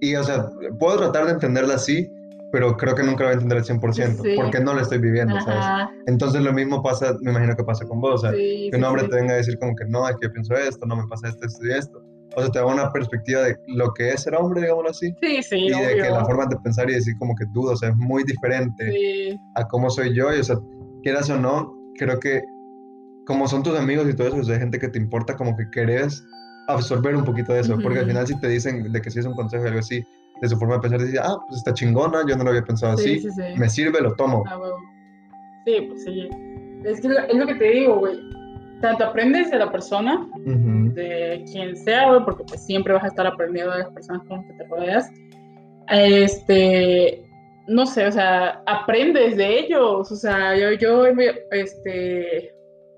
Y, 0.00 0.14
o 0.14 0.22
sea, 0.22 0.46
puedo 0.78 0.98
tratar 0.98 1.26
de 1.26 1.32
entenderla 1.32 1.74
así, 1.74 2.08
pero 2.52 2.76
creo 2.76 2.94
que 2.94 3.02
nunca 3.02 3.24
lo 3.24 3.24
voy 3.26 3.30
a 3.30 3.32
entender 3.34 3.58
al 3.58 3.64
100%, 3.64 4.22
Sí. 4.22 4.30
porque 4.36 4.60
no 4.60 4.74
lo 4.74 4.80
estoy 4.80 4.98
viviendo, 4.98 5.38
¿sabes? 5.40 5.64
Ajá. 5.64 5.90
Entonces 6.06 6.40
lo 6.42 6.52
mismo 6.52 6.82
pasa, 6.82 7.14
me 7.20 7.30
imagino 7.30 7.54
que 7.56 7.64
pasa 7.64 7.84
con 7.86 8.00
vos, 8.00 8.14
o 8.14 8.18
sea, 8.18 8.32
Sí, 8.32 8.68
que 8.70 8.76
un 8.78 8.84
hombre 8.84 9.02
sí. 9.04 9.10
te 9.10 9.16
venga 9.16 9.34
a 9.34 9.36
decir 9.36 9.58
como 9.58 9.74
que 9.76 9.84
no, 9.86 10.08
es 10.08 10.16
que 10.16 10.26
yo 10.28 10.32
pienso 10.32 10.54
esto, 10.54 10.86
no 10.86 10.96
me 10.96 11.06
pasa 11.08 11.28
esto, 11.28 11.44
esto 11.46 11.66
y 11.66 11.72
esto. 11.72 12.02
O 12.36 12.42
sea, 12.42 12.50
te 12.50 12.58
da 12.58 12.66
una 12.66 12.92
perspectiva 12.92 13.40
de 13.42 13.56
lo 13.68 13.92
que 13.94 14.10
es 14.10 14.22
ser 14.22 14.34
hombre, 14.34 14.60
digámoslo 14.62 14.90
así, 14.90 15.12
Sí, 15.22 15.42
sí, 15.42 15.56
y 15.56 15.70
de 15.70 15.76
que 15.96 16.02
obvio. 16.02 16.14
la 16.14 16.24
forma 16.24 16.46
de 16.46 16.56
pensar 16.62 16.88
y 16.90 16.94
decir 16.94 17.14
como 17.18 17.34
que 17.34 17.44
dudo, 17.52 17.72
o 17.72 17.76
sea, 17.76 17.88
es 17.90 17.96
muy 17.96 18.22
diferente 18.24 19.38
a 19.54 19.66
cómo 19.66 19.90
soy 19.90 20.14
yo, 20.14 20.34
y 20.34 20.40
o 20.40 20.44
sea, 20.44 20.56
quieras 21.02 21.28
o 21.30 21.38
no, 21.38 21.74
creo 21.98 22.18
que 22.20 22.42
como 23.26 23.46
son 23.48 23.62
tus 23.62 23.78
amigos 23.78 24.08
y 24.08 24.14
todo 24.14 24.28
eso, 24.28 24.36
o 24.38 24.44
sea, 24.44 24.54
hay 24.54 24.60
gente 24.60 24.78
que 24.78 24.88
te 24.88 24.98
importa, 24.98 25.36
como 25.36 25.56
que 25.56 25.68
querés 25.70 26.22
absorber 26.68 27.16
un 27.16 27.24
poquito 27.24 27.52
de 27.52 27.60
eso, 27.60 27.78
porque 27.82 27.98
al 28.00 28.06
final 28.06 28.26
si 28.26 28.38
te 28.40 28.48
dicen 28.48 28.92
de 28.92 29.00
que 29.02 29.10
si 29.10 29.18
es 29.18 29.26
un 29.26 29.34
consejo 29.34 29.64
o 29.64 29.66
algo 29.66 29.80
así, 29.80 30.02
de 30.40 30.48
su 30.48 30.56
forma 30.56 30.74
de 30.74 30.80
pensar, 30.80 31.00
dices, 31.00 31.20
ah, 31.22 31.36
pues 31.46 31.58
está 31.58 31.74
chingona, 31.74 32.20
yo 32.28 32.36
no 32.36 32.44
lo 32.44 32.50
había 32.50 32.62
pensado 32.62 32.96
sí, 32.96 33.16
así, 33.16 33.20
sí, 33.20 33.30
sí. 33.30 33.58
me 33.58 33.68
sirve, 33.68 34.00
lo 34.00 34.14
tomo. 34.14 34.44
Ah. 34.48 34.58
Sí, 35.66 35.80
pues 35.88 36.04
sí. 36.04 36.28
Es 36.84 37.00
que 37.00 37.08
lo- 37.08 37.18
es 37.20 37.34
lo 37.34 37.46
que 37.46 37.54
te 37.56 37.64
digo, 37.70 37.98
güey. 37.98 38.18
Tanto 38.80 39.04
aprendes 39.04 39.50
de 39.50 39.58
la 39.58 39.72
persona, 39.72 40.24
de 40.44 41.44
quien 41.50 41.76
sea, 41.76 42.08
güey, 42.10 42.24
porque 42.24 42.44
pues 42.44 42.64
siempre 42.64 42.92
vas 42.94 43.02
a 43.04 43.08
estar 43.08 43.26
aprendiendo 43.26 43.72
de 43.72 43.80
las 43.80 43.90
personas 43.90 44.22
con 44.28 44.38
las 44.38 44.46
que 44.46 44.52
te 44.54 44.64
rodeas. 44.68 45.10
Este, 45.90 47.24
no 47.66 47.86
sé, 47.86 48.06
o 48.06 48.12
sea, 48.12 48.62
aprendes 48.66 49.36
de 49.36 49.58
ellos. 49.60 50.10
O 50.12 50.16
sea, 50.16 50.56
yo, 50.56 50.72
yo, 50.72 51.06
este, 51.50 52.52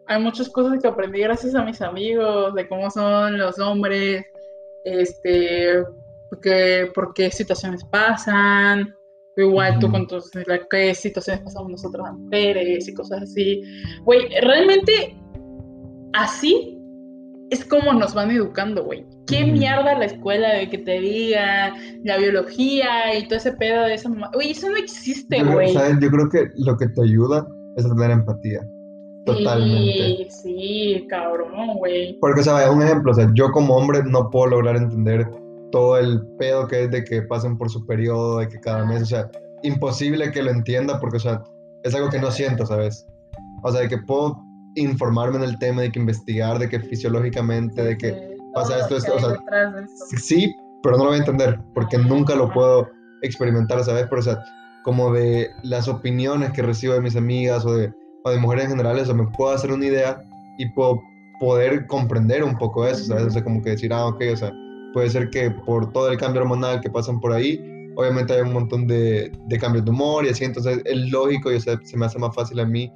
hay 0.07 0.23
muchas 0.23 0.49
cosas 0.51 0.79
que 0.81 0.89
aprendí 0.89 1.21
gracias 1.21 1.55
a 1.55 1.65
mis 1.65 1.81
amigos, 1.81 2.55
de 2.55 2.69
cómo 2.69 2.91
son 2.91 3.39
los 3.39 3.59
hombres, 3.59 4.25
este, 4.85 5.83
porque, 6.31 6.91
por 6.95 7.13
qué 7.15 7.31
situaciones 7.31 7.85
pasan. 7.85 8.95
Igual 9.37 9.79
tú 9.79 9.91
con 9.91 10.07
tus, 10.07 10.31
la- 10.35 10.61
qué 10.71 10.95
situaciones 10.95 11.43
pasamos 11.43 11.71
nosotros 11.71 12.05
las 12.07 12.15
mujeres 12.19 12.89
y 12.89 12.95
cosas 12.95 13.23
así. 13.23 13.63
Güey, 14.05 14.29
realmente 14.43 15.17
así 16.13 16.77
es 17.51 17.65
como 17.65 17.93
nos 17.93 18.15
van 18.15 18.31
educando, 18.31 18.85
güey. 18.85 19.05
¿Qué 19.27 19.45
mierda 19.45 19.97
la 19.99 20.05
escuela 20.05 20.53
de 20.55 20.69
que 20.69 20.79
te 20.79 21.01
diga 21.01 21.75
la 22.05 22.19
biología 22.19 23.17
y 23.17 23.27
todo 23.27 23.39
ese 23.39 23.53
pedo 23.53 23.85
de 23.85 23.95
esa 23.95 24.09
mamá? 24.09 24.31
Güey, 24.35 24.51
eso 24.51 24.69
no 24.69 24.77
existe, 24.77 25.39
Yo, 25.39 25.53
güey. 25.53 25.73
¿sabes? 25.73 25.97
Yo 26.01 26.11
creo 26.11 26.29
que 26.29 26.49
lo 26.57 26.77
que 26.77 26.89
te 26.89 27.03
ayuda 27.03 27.47
es 27.77 27.87
a 27.87 27.95
tener 27.95 28.11
empatía. 28.11 28.61
Totalmente. 29.27 30.29
Sí, 30.29 30.29
sí, 30.31 31.07
cabrón, 31.09 31.77
güey. 31.79 32.19
Porque, 32.21 32.43
¿sabes? 32.43 32.69
Un 32.69 32.83
ejemplo, 32.83 33.13
o 33.13 33.15
sea, 33.15 33.31
yo 33.35 33.51
como 33.53 33.77
hombre 33.77 34.01
no 34.05 34.31
puedo 34.31 34.49
lograr 34.49 34.77
entender 34.77 35.27
todo 35.71 35.99
el 35.99 36.21
pedo 36.39 36.67
que 36.67 36.85
es 36.85 36.91
de 36.91 37.05
que 37.05 37.23
pasen 37.23 37.57
por 37.57 37.71
su 37.71 37.85
periodo, 37.87 38.39
de 38.39 38.49
que 38.49 38.61
cada 38.61 38.85
mes, 38.85 39.03
o 39.03 39.07
sea, 39.07 39.31
imposible 39.63 40.31
que 40.31 40.43
lo 40.43 40.51
entienda 40.51 40.99
porque, 41.01 41.19
o 41.19 41.21
sea, 41.21 41.43
es 41.85 41.95
algo 41.95 42.11
que 42.11 42.19
no 42.19 42.31
siento, 42.31 42.67
¿sabes? 42.67 43.07
O 43.63 43.73
sea, 43.73 43.83
de 43.83 43.89
que 43.89 43.99
puedo 43.99 44.39
informarme 44.75 45.39
en 45.39 45.45
el 45.45 45.59
tema, 45.59 45.83
de 45.83 45.93
que 45.93 45.99
investigar, 45.99 46.59
de 46.59 46.69
que 46.69 46.81
fisiológicamente, 46.81 47.83
de 47.83 47.99
que 47.99 48.13
Sí, 48.13 48.37
pasa 48.55 48.79
esto, 48.79 48.97
esto, 48.97 49.15
o 49.15 49.21
sea, 49.21 49.37
sí, 50.17 50.55
pero 50.83 50.97
no 50.97 51.05
lo 51.05 51.11
voy 51.11 51.19
a 51.19 51.21
entender 51.21 51.61
porque 51.75 51.99
nunca 51.99 52.35
lo 52.35 52.53
puedo 52.53 52.89
experimentar, 53.23 53.83
¿sabes? 53.85 54.07
Pero, 54.09 54.21
o 54.21 54.25
sea, 54.25 54.43
como 54.83 55.13
de 55.13 55.51
las 55.63 55.89
opiniones 55.89 56.53
que 56.53 56.63
recibo 56.63 56.95
de 56.95 57.01
mis 57.01 57.17
amigas 57.17 57.65
o 57.65 57.75
de, 57.75 57.93
o 58.25 58.31
de 58.31 58.39
mujeres 58.39 58.65
en 58.65 58.71
general, 58.73 58.99
o 58.99 59.05
sea, 59.05 59.15
me 59.15 59.27
puedo 59.37 59.53
hacer 59.53 59.73
una 59.73 59.87
idea 59.87 60.21
y 60.59 60.69
puedo 60.71 61.01
poder 61.39 61.87
comprender 61.87 62.43
un 62.45 62.57
poco 62.57 62.87
eso, 62.87 63.05
¿sabes? 63.05 63.27
O 63.27 63.31
sea, 63.31 63.45
como 63.45 63.63
que 63.63 63.71
decir, 63.71 63.93
ah, 63.93 64.07
ok, 64.07 64.23
o 64.33 64.37
sea, 64.37 64.53
puede 64.93 65.11
ser 65.11 65.31
que 65.31 65.51
por 65.51 65.93
todo 65.93 66.11
el 66.11 66.19
cambio 66.19 66.43
hormonal 66.43 66.81
que 66.81 66.91
pasan 66.91 67.21
por 67.21 67.33
ahí, 67.33 67.61
obviamente 67.97 68.33
hay 68.33 68.41
un 68.43 68.53
montón 68.53 68.87
de, 68.87 69.31
de 69.47 69.59
cambios 69.59 69.85
de 69.85 69.91
humor 69.91 70.25
y 70.25 70.31
así, 70.31 70.45
entonces 70.45 70.81
es 70.85 71.11
lógico 71.11 71.53
y, 71.53 71.57
o 71.57 71.61
sea, 71.61 71.79
se 71.83 71.97
me 71.97 72.07
hace 72.07 72.19
más 72.19 72.35
fácil 72.35 72.61
a 72.61 72.65
mí 72.65 72.93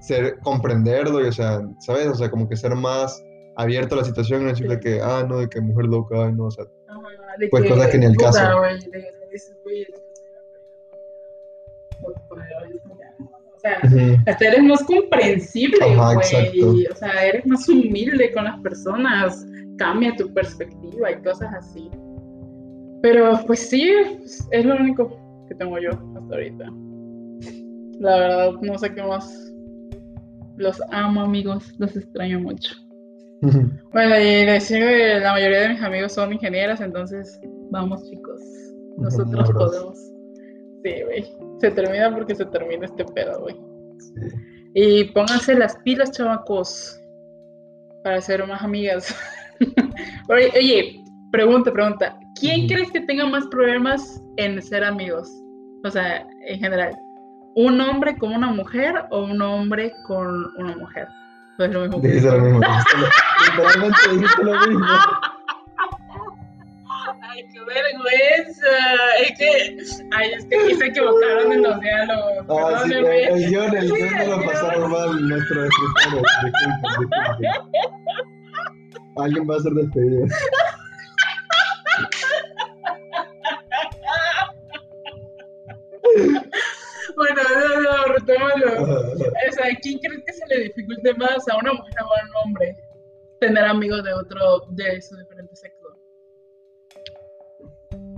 ser, 0.00 0.38
comprenderlo 0.40 1.24
y, 1.24 1.28
o 1.28 1.32
sea, 1.32 1.60
¿sabes? 1.80 2.06
O 2.08 2.14
sea, 2.14 2.30
como 2.30 2.48
que 2.48 2.56
ser 2.56 2.74
más 2.74 3.22
abierto 3.56 3.94
a 3.94 3.98
la 3.98 4.04
situación 4.04 4.40
y 4.40 4.44
no 4.44 4.50
decirle 4.50 4.80
que, 4.80 5.00
ah, 5.02 5.24
no, 5.28 5.38
de 5.38 5.48
que 5.48 5.60
mujer 5.60 5.86
loca, 5.86 6.26
ay, 6.26 6.32
no, 6.32 6.44
o 6.46 6.50
sea, 6.50 6.64
Ajá, 6.88 7.00
Pues 7.50 7.68
cosas 7.68 7.88
que 7.88 7.98
ni 7.98 8.06
puta, 8.14 8.26
caso. 8.26 8.40
que 8.90 9.00
que 9.00 9.86
O 13.54 13.60
sea, 13.60 13.80
ujú, 13.82 14.16
hasta 14.26 14.46
eres 14.46 14.62
más 14.62 14.84
comprensible, 14.84 15.78
Ajá, 15.82 16.14
güey. 16.14 16.86
O 16.86 16.94
sea, 16.94 17.26
eres 17.26 17.44
más 17.46 17.68
humilde 17.68 18.32
con 18.32 18.44
las 18.44 18.60
personas. 18.60 19.44
Cambia 19.78 20.14
tu 20.16 20.32
perspectiva 20.34 21.10
y 21.12 21.22
cosas 21.22 21.52
así. 21.54 21.88
Pero 23.02 23.38
pues 23.46 23.68
sí, 23.68 23.88
es- 24.50 24.64
lo 24.64 24.74
único 24.76 25.16
que 25.48 25.54
tengo 25.54 25.78
yo 25.78 25.90
hasta 25.90 26.34
ahorita. 26.34 26.64
La 28.00 28.16
verdad, 28.18 28.52
no 28.60 28.78
sé 28.78 28.94
qué 28.94 29.02
más. 29.02 29.52
Los 30.56 30.80
amo, 30.90 31.20
amigos. 31.22 31.74
Los 31.78 31.96
extraño 31.96 32.40
mucho. 32.40 32.74
Bueno, 33.92 34.18
y 34.18 34.44
decir 34.46 34.80
que 34.80 35.20
la 35.20 35.32
mayoría 35.32 35.60
de 35.60 35.68
mis 35.70 35.82
amigos 35.82 36.12
son 36.12 36.32
ingenieros, 36.32 36.80
entonces 36.80 37.40
vamos, 37.70 38.02
chicos. 38.10 38.40
Nosotros 38.98 39.50
podemos. 39.52 39.96
Sí, 40.84 40.92
güey. 41.04 41.24
Se 41.60 41.70
termina 41.70 42.12
porque 42.14 42.34
se 42.34 42.44
termina 42.46 42.84
este 42.84 43.04
pedo, 43.04 43.40
güey. 43.42 43.56
Sí. 43.98 44.36
Y 44.74 45.04
pónganse 45.12 45.54
las 45.54 45.76
pilas, 45.78 46.10
chavacos, 46.12 47.00
para 48.02 48.20
ser 48.20 48.44
más 48.46 48.60
amigas. 48.62 49.14
oye, 50.28 51.04
pregunta, 51.30 51.72
pregunta. 51.72 52.18
¿Quién 52.38 52.68
crees 52.68 52.90
que 52.90 53.00
tenga 53.00 53.26
más 53.26 53.46
problemas 53.46 54.22
en 54.36 54.60
ser 54.62 54.84
amigos? 54.84 55.30
O 55.84 55.90
sea, 55.90 56.26
en 56.46 56.58
general. 56.60 56.96
¿Un 57.54 57.80
hombre 57.80 58.16
con 58.16 58.32
una 58.32 58.48
mujer 58.48 58.94
o 59.10 59.24
un 59.24 59.42
hombre 59.42 59.92
con 60.06 60.46
una 60.56 60.76
mujer? 60.76 61.08
Pues 61.56 61.70
lo 61.72 61.80
mismo. 61.80 62.00
que 62.00 62.08
Dijiste 62.12 62.30
lo 62.30 62.40
mismo. 62.40 62.60
Literalmente 62.60 63.98
dijiste 64.12 64.44
lo 64.44 64.66
mismo. 64.66 64.86
Ay, 67.20 67.44
qué 67.52 67.58
vergüenza. 67.60 68.66
Es 69.20 69.38
que, 69.38 70.06
ay, 70.12 70.30
es 70.32 70.44
que 70.46 70.56
aquí 70.56 70.74
se 70.74 70.86
equivocaron 70.86 71.52
en 71.52 71.62
los 71.62 71.80
diálogos. 71.80 72.46
Ah, 72.48 72.82
sí, 72.84 72.92
el, 72.92 73.04
Perdónenme. 73.04 73.24
el 73.24 73.50
guion, 73.50 73.76
el 73.76 73.92
guion 73.92 74.16
no 74.16 74.36
lo 74.36 74.46
pasaron 74.46 74.90
mal 74.90 75.28
nuestros 75.28 75.68
escritores. 75.68 76.32
Alguien 79.18 79.48
va 79.48 79.56
a 79.56 79.60
ser 79.60 79.72
despedido. 79.72 80.26
Bueno, 87.16 87.42
no, 87.52 87.80
no, 87.82 88.14
retómalo. 88.14 88.82
O 89.12 89.52
sea, 89.52 89.66
¿quién 89.82 89.98
crees 89.98 90.22
que 90.24 90.32
se 90.32 90.46
le 90.46 90.64
dificulte 90.64 91.14
más 91.14 91.48
a 91.48 91.56
una 91.58 91.72
mujer 91.72 91.94
o 92.02 92.04
a 92.04 92.24
un 92.24 92.48
hombre 92.48 92.76
tener 93.40 93.64
amigos 93.64 94.04
de 94.04 94.12
otro, 94.12 94.66
de 94.70 95.02
su 95.02 95.16
diferente 95.16 95.56
sexo? 95.56 95.88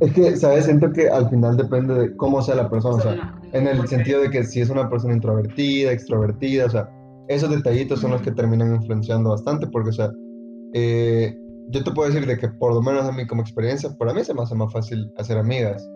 Es 0.00 0.12
que, 0.12 0.36
¿sabes? 0.36 0.66
Siento 0.66 0.92
que 0.92 1.08
al 1.08 1.30
final 1.30 1.56
depende 1.56 1.94
de 1.94 2.16
cómo 2.16 2.42
sea 2.42 2.56
la 2.56 2.68
persona. 2.68 2.96
O 2.96 3.00
sea, 3.00 3.34
en 3.52 3.66
el 3.66 3.88
sentido 3.88 4.20
de 4.20 4.30
que 4.30 4.44
si 4.44 4.60
es 4.60 4.68
una 4.68 4.88
persona 4.90 5.14
introvertida, 5.14 5.92
extrovertida, 5.92 6.66
o 6.66 6.70
sea, 6.70 6.88
esos 7.28 7.50
detallitos 7.50 8.00
son 8.00 8.10
los 8.10 8.22
que 8.22 8.32
terminan 8.32 8.74
influenciando 8.74 9.30
bastante, 9.30 9.66
porque, 9.66 9.90
o 9.90 9.92
sea, 9.92 10.10
eh, 10.74 11.36
yo 11.68 11.84
te 11.84 11.90
puedo 11.90 12.08
decir 12.10 12.26
de 12.26 12.36
que 12.38 12.48
por 12.48 12.74
lo 12.74 12.82
menos 12.82 13.04
a 13.04 13.12
mí 13.12 13.26
como 13.26 13.42
experiencia, 13.42 13.90
para 13.98 14.12
mí 14.12 14.24
se 14.24 14.34
me 14.34 14.42
hace 14.42 14.54
más 14.54 14.72
fácil 14.72 15.10
hacer 15.16 15.38
amigas, 15.38 15.88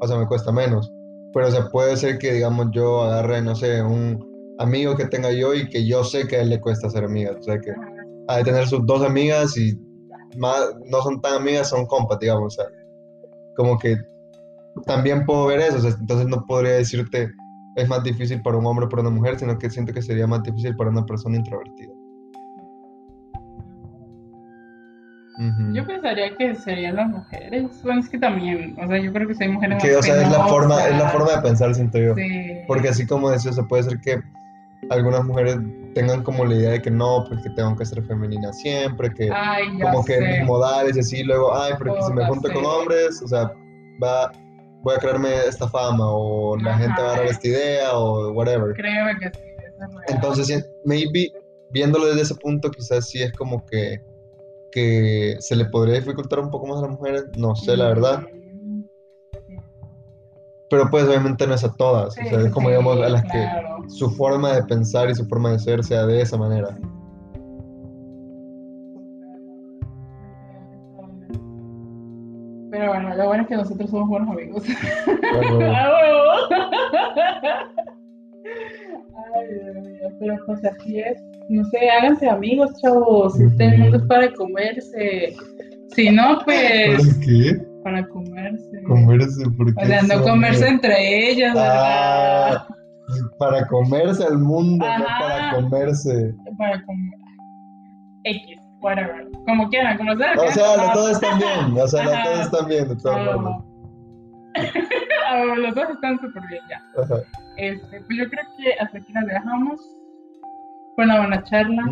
o 0.00 0.08
sea, 0.08 0.18
me 0.18 0.26
cuesta 0.26 0.52
menos, 0.52 0.90
pero, 1.32 1.48
o 1.48 1.50
sea, 1.50 1.68
puede 1.68 1.96
ser 1.96 2.18
que, 2.18 2.32
digamos, 2.32 2.68
yo 2.72 3.02
agarre, 3.02 3.42
no 3.42 3.54
sé, 3.54 3.82
un 3.82 4.26
amigo 4.58 4.96
que 4.96 5.06
tenga 5.06 5.32
yo 5.32 5.54
y 5.54 5.68
que 5.68 5.86
yo 5.86 6.04
sé 6.04 6.26
que 6.26 6.36
a 6.36 6.42
él 6.42 6.50
le 6.50 6.60
cuesta 6.60 6.88
hacer 6.88 7.04
amigas, 7.04 7.36
o 7.40 7.42
sea, 7.42 7.58
que 7.58 7.72
ha 8.28 8.36
de 8.38 8.44
tener 8.44 8.66
sus 8.66 8.84
dos 8.86 9.02
amigas 9.02 9.56
y 9.56 9.78
más, 10.36 10.72
no 10.86 11.02
son 11.02 11.20
tan 11.20 11.34
amigas, 11.34 11.68
son 11.68 11.86
compas, 11.86 12.18
digamos, 12.18 12.58
o 12.58 12.62
sea, 12.62 12.70
como 13.56 13.78
que 13.78 13.96
también 14.86 15.24
puedo 15.26 15.46
ver 15.46 15.60
eso, 15.60 15.78
o 15.78 15.80
sea, 15.80 15.90
entonces 15.98 16.26
no 16.26 16.44
podría 16.46 16.72
decirte 16.72 17.30
es 17.76 17.88
más 17.88 18.02
difícil 18.02 18.42
para 18.42 18.56
un 18.56 18.66
hombre 18.66 18.86
o 18.86 18.88
para 18.88 19.02
una 19.02 19.10
mujer, 19.10 19.38
sino 19.38 19.58
que 19.58 19.70
siento 19.70 19.92
que 19.92 20.02
sería 20.02 20.26
más 20.26 20.42
difícil 20.42 20.74
para 20.76 20.90
una 20.90 21.04
persona 21.06 21.36
introvertida. 21.36 21.92
Ujú. 25.40 25.72
Yo 25.72 25.86
pensaría 25.86 26.36
que 26.36 26.54
serían 26.54 26.96
las 26.96 27.08
mujeres. 27.08 27.64
Bueno, 27.82 28.00
es 28.00 28.08
que 28.10 28.18
también, 28.18 28.76
o 28.78 28.86
sea, 28.86 28.98
yo 28.98 29.10
creo 29.12 29.26
que 29.26 29.34
si 29.34 29.44
hay 29.44 29.48
mujeres 29.50 29.82
Que, 29.82 29.96
o 29.96 30.02
sea, 30.02 30.16
es 30.16 30.22
la 30.24 30.28
penosas. 30.32 30.50
forma, 30.50 30.84
es 30.86 30.98
la 30.98 31.08
forma 31.08 31.32
de 31.32 31.42
pensar, 31.42 31.74
siento 31.74 31.98
yo. 31.98 32.14
Sí. 32.14 32.58
Porque 32.66 32.88
así 32.90 33.06
como 33.06 33.30
decía, 33.30 33.50
o 33.50 33.54
sea, 33.54 33.64
puede 33.64 33.84
ser 33.84 33.98
que 34.00 34.20
algunas 34.90 35.24
mujeres 35.24 35.56
tengan 35.94 36.22
como 36.22 36.44
la 36.44 36.54
idea 36.54 36.70
de 36.72 36.82
que 36.82 36.90
no, 36.90 37.24
pues 37.28 37.42
que 37.42 37.50
tengo 37.50 37.74
que 37.76 37.84
ser 37.86 38.02
femenina 38.04 38.52
siempre, 38.52 39.12
que 39.14 39.30
Ay, 39.32 39.64
como 39.80 40.04
que 40.04 40.14
sé. 40.14 40.20
mis 40.38 40.46
modales 40.46 40.96
y 40.96 41.00
así, 41.00 41.24
luego, 41.24 41.54
ay, 41.56 41.72
pero 41.78 41.94
que 41.94 42.02
si 42.02 42.12
me 42.12 42.24
junto 42.26 42.48
sí. 42.48 42.54
con 42.54 42.64
hombres, 42.66 43.20
o 43.22 43.28
sea, 43.28 43.50
va, 44.02 44.30
voy 44.82 44.94
a 44.94 44.98
crearme 44.98 45.28
esta 45.48 45.68
fama, 45.68 46.04
o 46.06 46.56
la 46.58 46.74
Ajá. 46.74 46.78
gente 46.84 47.02
va 47.02 47.08
a 47.08 47.12
agarrar 47.12 47.30
esta 47.30 47.48
idea, 47.48 47.92
o 47.94 48.30
whatever. 48.32 48.74
Créeme 48.74 49.18
que 49.18 49.30
sí, 49.30 49.40
eso 49.58 49.84
es 49.84 49.90
real. 49.90 50.04
Entonces, 50.08 50.70
maybe, 50.84 51.32
viéndolo 51.72 52.06
desde 52.06 52.22
ese 52.22 52.34
punto, 52.36 52.70
quizás 52.70 53.08
sí 53.08 53.22
es 53.22 53.32
como 53.32 53.64
que, 53.66 54.00
que 54.70 55.36
se 55.40 55.56
le 55.56 55.64
podría 55.66 55.96
dificultar 55.96 56.40
un 56.40 56.50
poco 56.50 56.66
más 56.66 56.78
a 56.78 56.82
las 56.82 56.90
mujeres, 56.90 57.24
no 57.36 57.54
sé, 57.56 57.76
la 57.76 57.88
verdad. 57.88 58.22
Pero 60.70 60.88
pues 60.88 61.04
obviamente 61.04 61.46
no 61.46 61.54
es 61.54 61.64
a 61.64 61.74
todas, 61.74 62.14
Sí, 62.14 62.20
o 62.26 62.28
sea, 62.28 62.40
es 62.40 62.50
como 62.52 62.68
sí, 62.68 62.72
digamos 62.74 62.96
a 62.98 63.08
las 63.08 63.22
claro. 63.24 63.82
que 63.82 63.90
su 63.90 64.08
forma 64.10 64.52
de 64.52 64.62
pensar 64.64 65.10
y 65.10 65.14
su 65.16 65.26
forma 65.26 65.50
de 65.50 65.58
ser 65.58 65.82
sea 65.82 66.06
de 66.06 66.20
esa 66.22 66.36
manera. 66.36 66.78
Pero 72.70 72.86
bueno, 72.92 73.16
lo 73.16 73.26
bueno 73.26 73.42
es 73.42 73.48
que 73.48 73.56
nosotros 73.56 73.90
somos 73.90 74.08
buenos 74.08 74.28
amigos. 74.28 74.62
Bueno, 75.32 75.76
¡A 75.76 75.90
huevo! 75.90 76.20
Ay, 79.16 80.12
pero 80.18 80.36
pues 80.46 80.64
así 80.64 81.00
es. 81.00 81.22
No 81.48 81.64
sé, 81.64 81.90
háganse 81.90 82.28
amigos, 82.28 82.70
chavos. 82.80 83.38
Este 83.40 83.76
mundo 83.76 83.96
es 83.96 84.02
para 84.04 84.32
comerse. 84.32 85.34
Si 85.94 86.10
no, 86.10 86.38
pues 86.44 86.96
¿Por 86.96 87.20
qué? 87.20 87.70
para 87.82 88.06
comerse. 88.08 88.82
Comerse, 88.86 89.50
¿por 89.56 89.74
qué 89.74 89.82
O 89.82 89.86
sea, 89.86 90.02
no 90.02 90.22
comerse 90.22 90.68
entre 90.68 91.30
ellos, 91.30 91.54
¿verdad? 91.54 92.54
Ah, 92.56 92.68
para 93.38 93.66
comerse 93.66 94.24
al 94.24 94.38
mundo, 94.38 94.86
no 94.86 95.04
para 95.04 95.54
comerse. 95.54 96.34
Para 96.56 96.82
comer. 96.84 97.18
X, 98.24 98.60
whatever. 98.80 99.28
Como 99.46 99.68
quieran, 99.68 99.96
como 99.96 100.16
sea. 100.16 100.34
O 100.36 100.50
sea, 100.52 100.76
los 100.76 100.94
dos 100.94 101.10
están 101.12 101.38
bien, 101.38 101.78
o 101.78 101.86
sea, 101.88 102.04
los 102.04 102.14
dos 102.24 102.40
están 102.46 102.68
bien, 102.68 102.88
de 102.88 102.96
todas 102.96 103.24
formas. 103.26 103.64
Ah, 105.32 105.44
los 105.44 105.72
dos 105.76 105.90
están 105.90 106.18
súper 106.18 106.42
bien 106.48 106.60
ya. 106.68 106.82
Ajá. 107.00 107.14
Este, 107.60 108.00
pues 108.00 108.18
yo 108.18 108.28
creo 108.30 108.44
que 108.56 108.72
hasta 108.80 108.98
aquí 108.98 109.12
nos 109.12 109.26
dejamos. 109.26 109.96
Fue 110.96 111.04
una 111.04 111.18
buena 111.18 111.42
charla. 111.44 111.82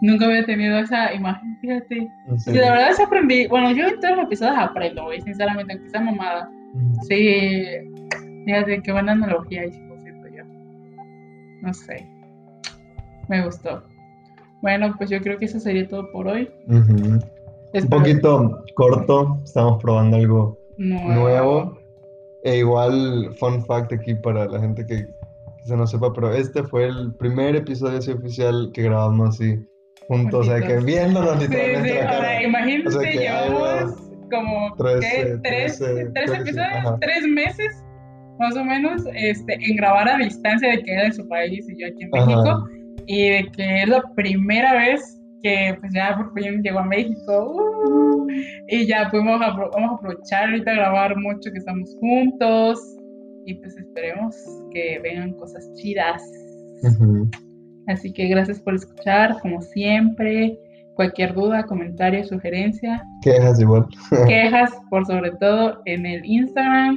Nunca 0.00 0.26
había 0.26 0.44
tenido 0.44 0.78
esa 0.78 1.12
imagen, 1.14 1.56
fíjate. 1.60 2.08
la 2.46 2.72
verdad 2.72 2.92
sí 2.92 3.02
aprendí. 3.02 3.46
Bueno, 3.48 3.72
yo 3.72 3.88
en 3.88 4.00
todos 4.00 4.16
los 4.16 4.26
episodios 4.26 4.56
aprendo, 4.58 5.04
güey, 5.04 5.20
sinceramente, 5.22 5.72
aunque 5.72 5.90
sea 5.90 6.00
mamada. 6.00 6.50
Sí, 7.08 7.64
fíjate 8.44 8.82
qué 8.82 8.92
buena 8.92 9.12
analogía 9.12 9.64
hice, 9.64 9.80
por 9.88 9.98
cierto, 10.02 10.28
yo. 10.28 10.44
No 11.62 11.72
sé. 11.72 12.06
Me 13.28 13.44
gustó. 13.44 13.82
Bueno, 14.60 14.94
pues 14.96 15.10
yo 15.10 15.20
creo 15.20 15.38
que 15.38 15.46
eso 15.46 15.58
sería 15.58 15.88
todo 15.88 16.10
por 16.12 16.28
hoy. 16.28 16.50
Un 16.68 17.88
poquito 17.88 18.62
corto, 18.74 19.40
estamos 19.44 19.82
probando 19.82 20.16
algo 20.16 20.58
nuevo. 20.78 21.12
nuevo. 21.12 21.83
E 22.44 22.58
igual, 22.58 23.34
fun 23.38 23.64
fact 23.64 23.92
aquí 23.92 24.14
para 24.14 24.46
la 24.46 24.60
gente 24.60 24.84
que 24.86 25.06
quizá 25.62 25.76
no 25.76 25.86
sepa, 25.86 26.12
pero 26.12 26.32
este 26.32 26.62
fue 26.62 26.86
el 26.86 27.14
primer 27.14 27.56
episodio 27.56 27.98
así 27.98 28.10
oficial 28.12 28.70
que 28.74 28.82
grabamos 28.82 29.30
así 29.30 29.58
juntos, 30.08 30.46
o 30.46 30.50
sea, 30.50 30.60
que 30.60 30.76
viéndonos 30.84 31.36
Sí, 31.38 31.48
literalmente 31.48 31.88
sí, 31.88 31.94
la 31.94 32.00
cara. 32.04 32.16
ahora 32.16 32.42
imagínate, 32.42 32.88
O 32.88 32.90
sea 32.92 33.00
que 33.00 33.08
ahí 33.08 33.48
llevamos 33.48 33.94
como 34.30 34.74
Trece, 34.76 35.00
¿qué? 35.00 35.38
tres, 35.42 35.78
trece, 35.78 36.10
tres 36.14 36.30
episodios, 36.32 36.68
ajá. 36.74 36.98
tres 37.00 37.26
meses 37.28 37.84
más 38.38 38.56
o 38.56 38.64
menos 38.64 39.02
este, 39.14 39.54
en 39.54 39.76
grabar 39.76 40.08
a 40.08 40.18
distancia 40.18 40.70
de 40.70 40.82
que 40.82 40.94
él 40.94 41.00
en 41.06 41.12
su 41.14 41.26
país 41.28 41.66
y 41.68 41.80
yo 41.80 41.86
aquí 41.86 42.02
en 42.02 42.10
Ajá. 42.14 42.26
México 42.26 42.68
y 43.06 43.28
de 43.30 43.50
que 43.56 43.82
es 43.82 43.88
la 43.88 44.02
primera 44.16 44.74
vez 44.74 45.00
que 45.42 45.76
pues 45.80 45.92
ya 45.94 46.16
por 46.16 46.32
fin 46.34 46.62
llegó 46.62 46.80
a 46.80 46.84
México 46.84 47.52
uh, 47.54 48.13
y 48.68 48.86
ya 48.86 49.08
pudimos 49.10 49.40
apro- 49.40 49.70
vamos 49.72 49.92
a 49.92 49.94
aprovechar 49.96 50.44
ahorita 50.50 50.70
a 50.70 50.74
grabar 50.74 51.16
mucho 51.16 51.50
que 51.52 51.58
estamos 51.58 51.94
juntos 52.00 52.78
y 53.46 53.54
pues 53.54 53.76
esperemos 53.76 54.34
que 54.72 54.98
vengan 55.02 55.32
cosas 55.34 55.70
chidas. 55.74 56.22
Ujú. 56.82 57.28
Así 57.86 58.12
que 58.12 58.26
gracias 58.28 58.60
por 58.60 58.74
escuchar, 58.74 59.36
como 59.42 59.60
siempre. 59.60 60.58
Cualquier 60.94 61.34
duda, 61.34 61.64
comentario, 61.64 62.24
sugerencia, 62.24 63.02
Quejas 63.22 63.60
igual. 63.60 63.84
quejas, 64.28 64.70
por 64.90 65.04
sobre 65.06 65.32
todo 65.32 65.80
en 65.86 66.06
el 66.06 66.24
Instagram. 66.24 66.96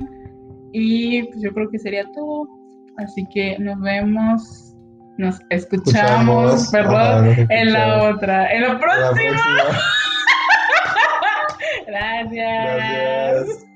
Y 0.71 1.23
pues 1.23 1.41
yo 1.41 1.51
creo 1.51 1.69
que 1.69 1.79
sería 1.79 2.03
todo. 2.13 2.47
Así 2.97 3.25
que 3.33 3.57
nos 3.59 3.79
vemos, 3.81 4.75
nos 5.17 5.39
escuchamos, 5.49 6.61
Escuchamos, 6.61 6.69
perdón, 6.71 6.95
ajá, 6.95 7.21
nos 7.41 7.49
en 7.49 7.73
la 7.73 8.03
otra, 8.09 8.53
en 8.53 8.61
la 8.61 8.73
La 8.73 8.79
próxima. 8.79 9.11
próxima. 9.13 9.79
Gracias. 11.97 13.66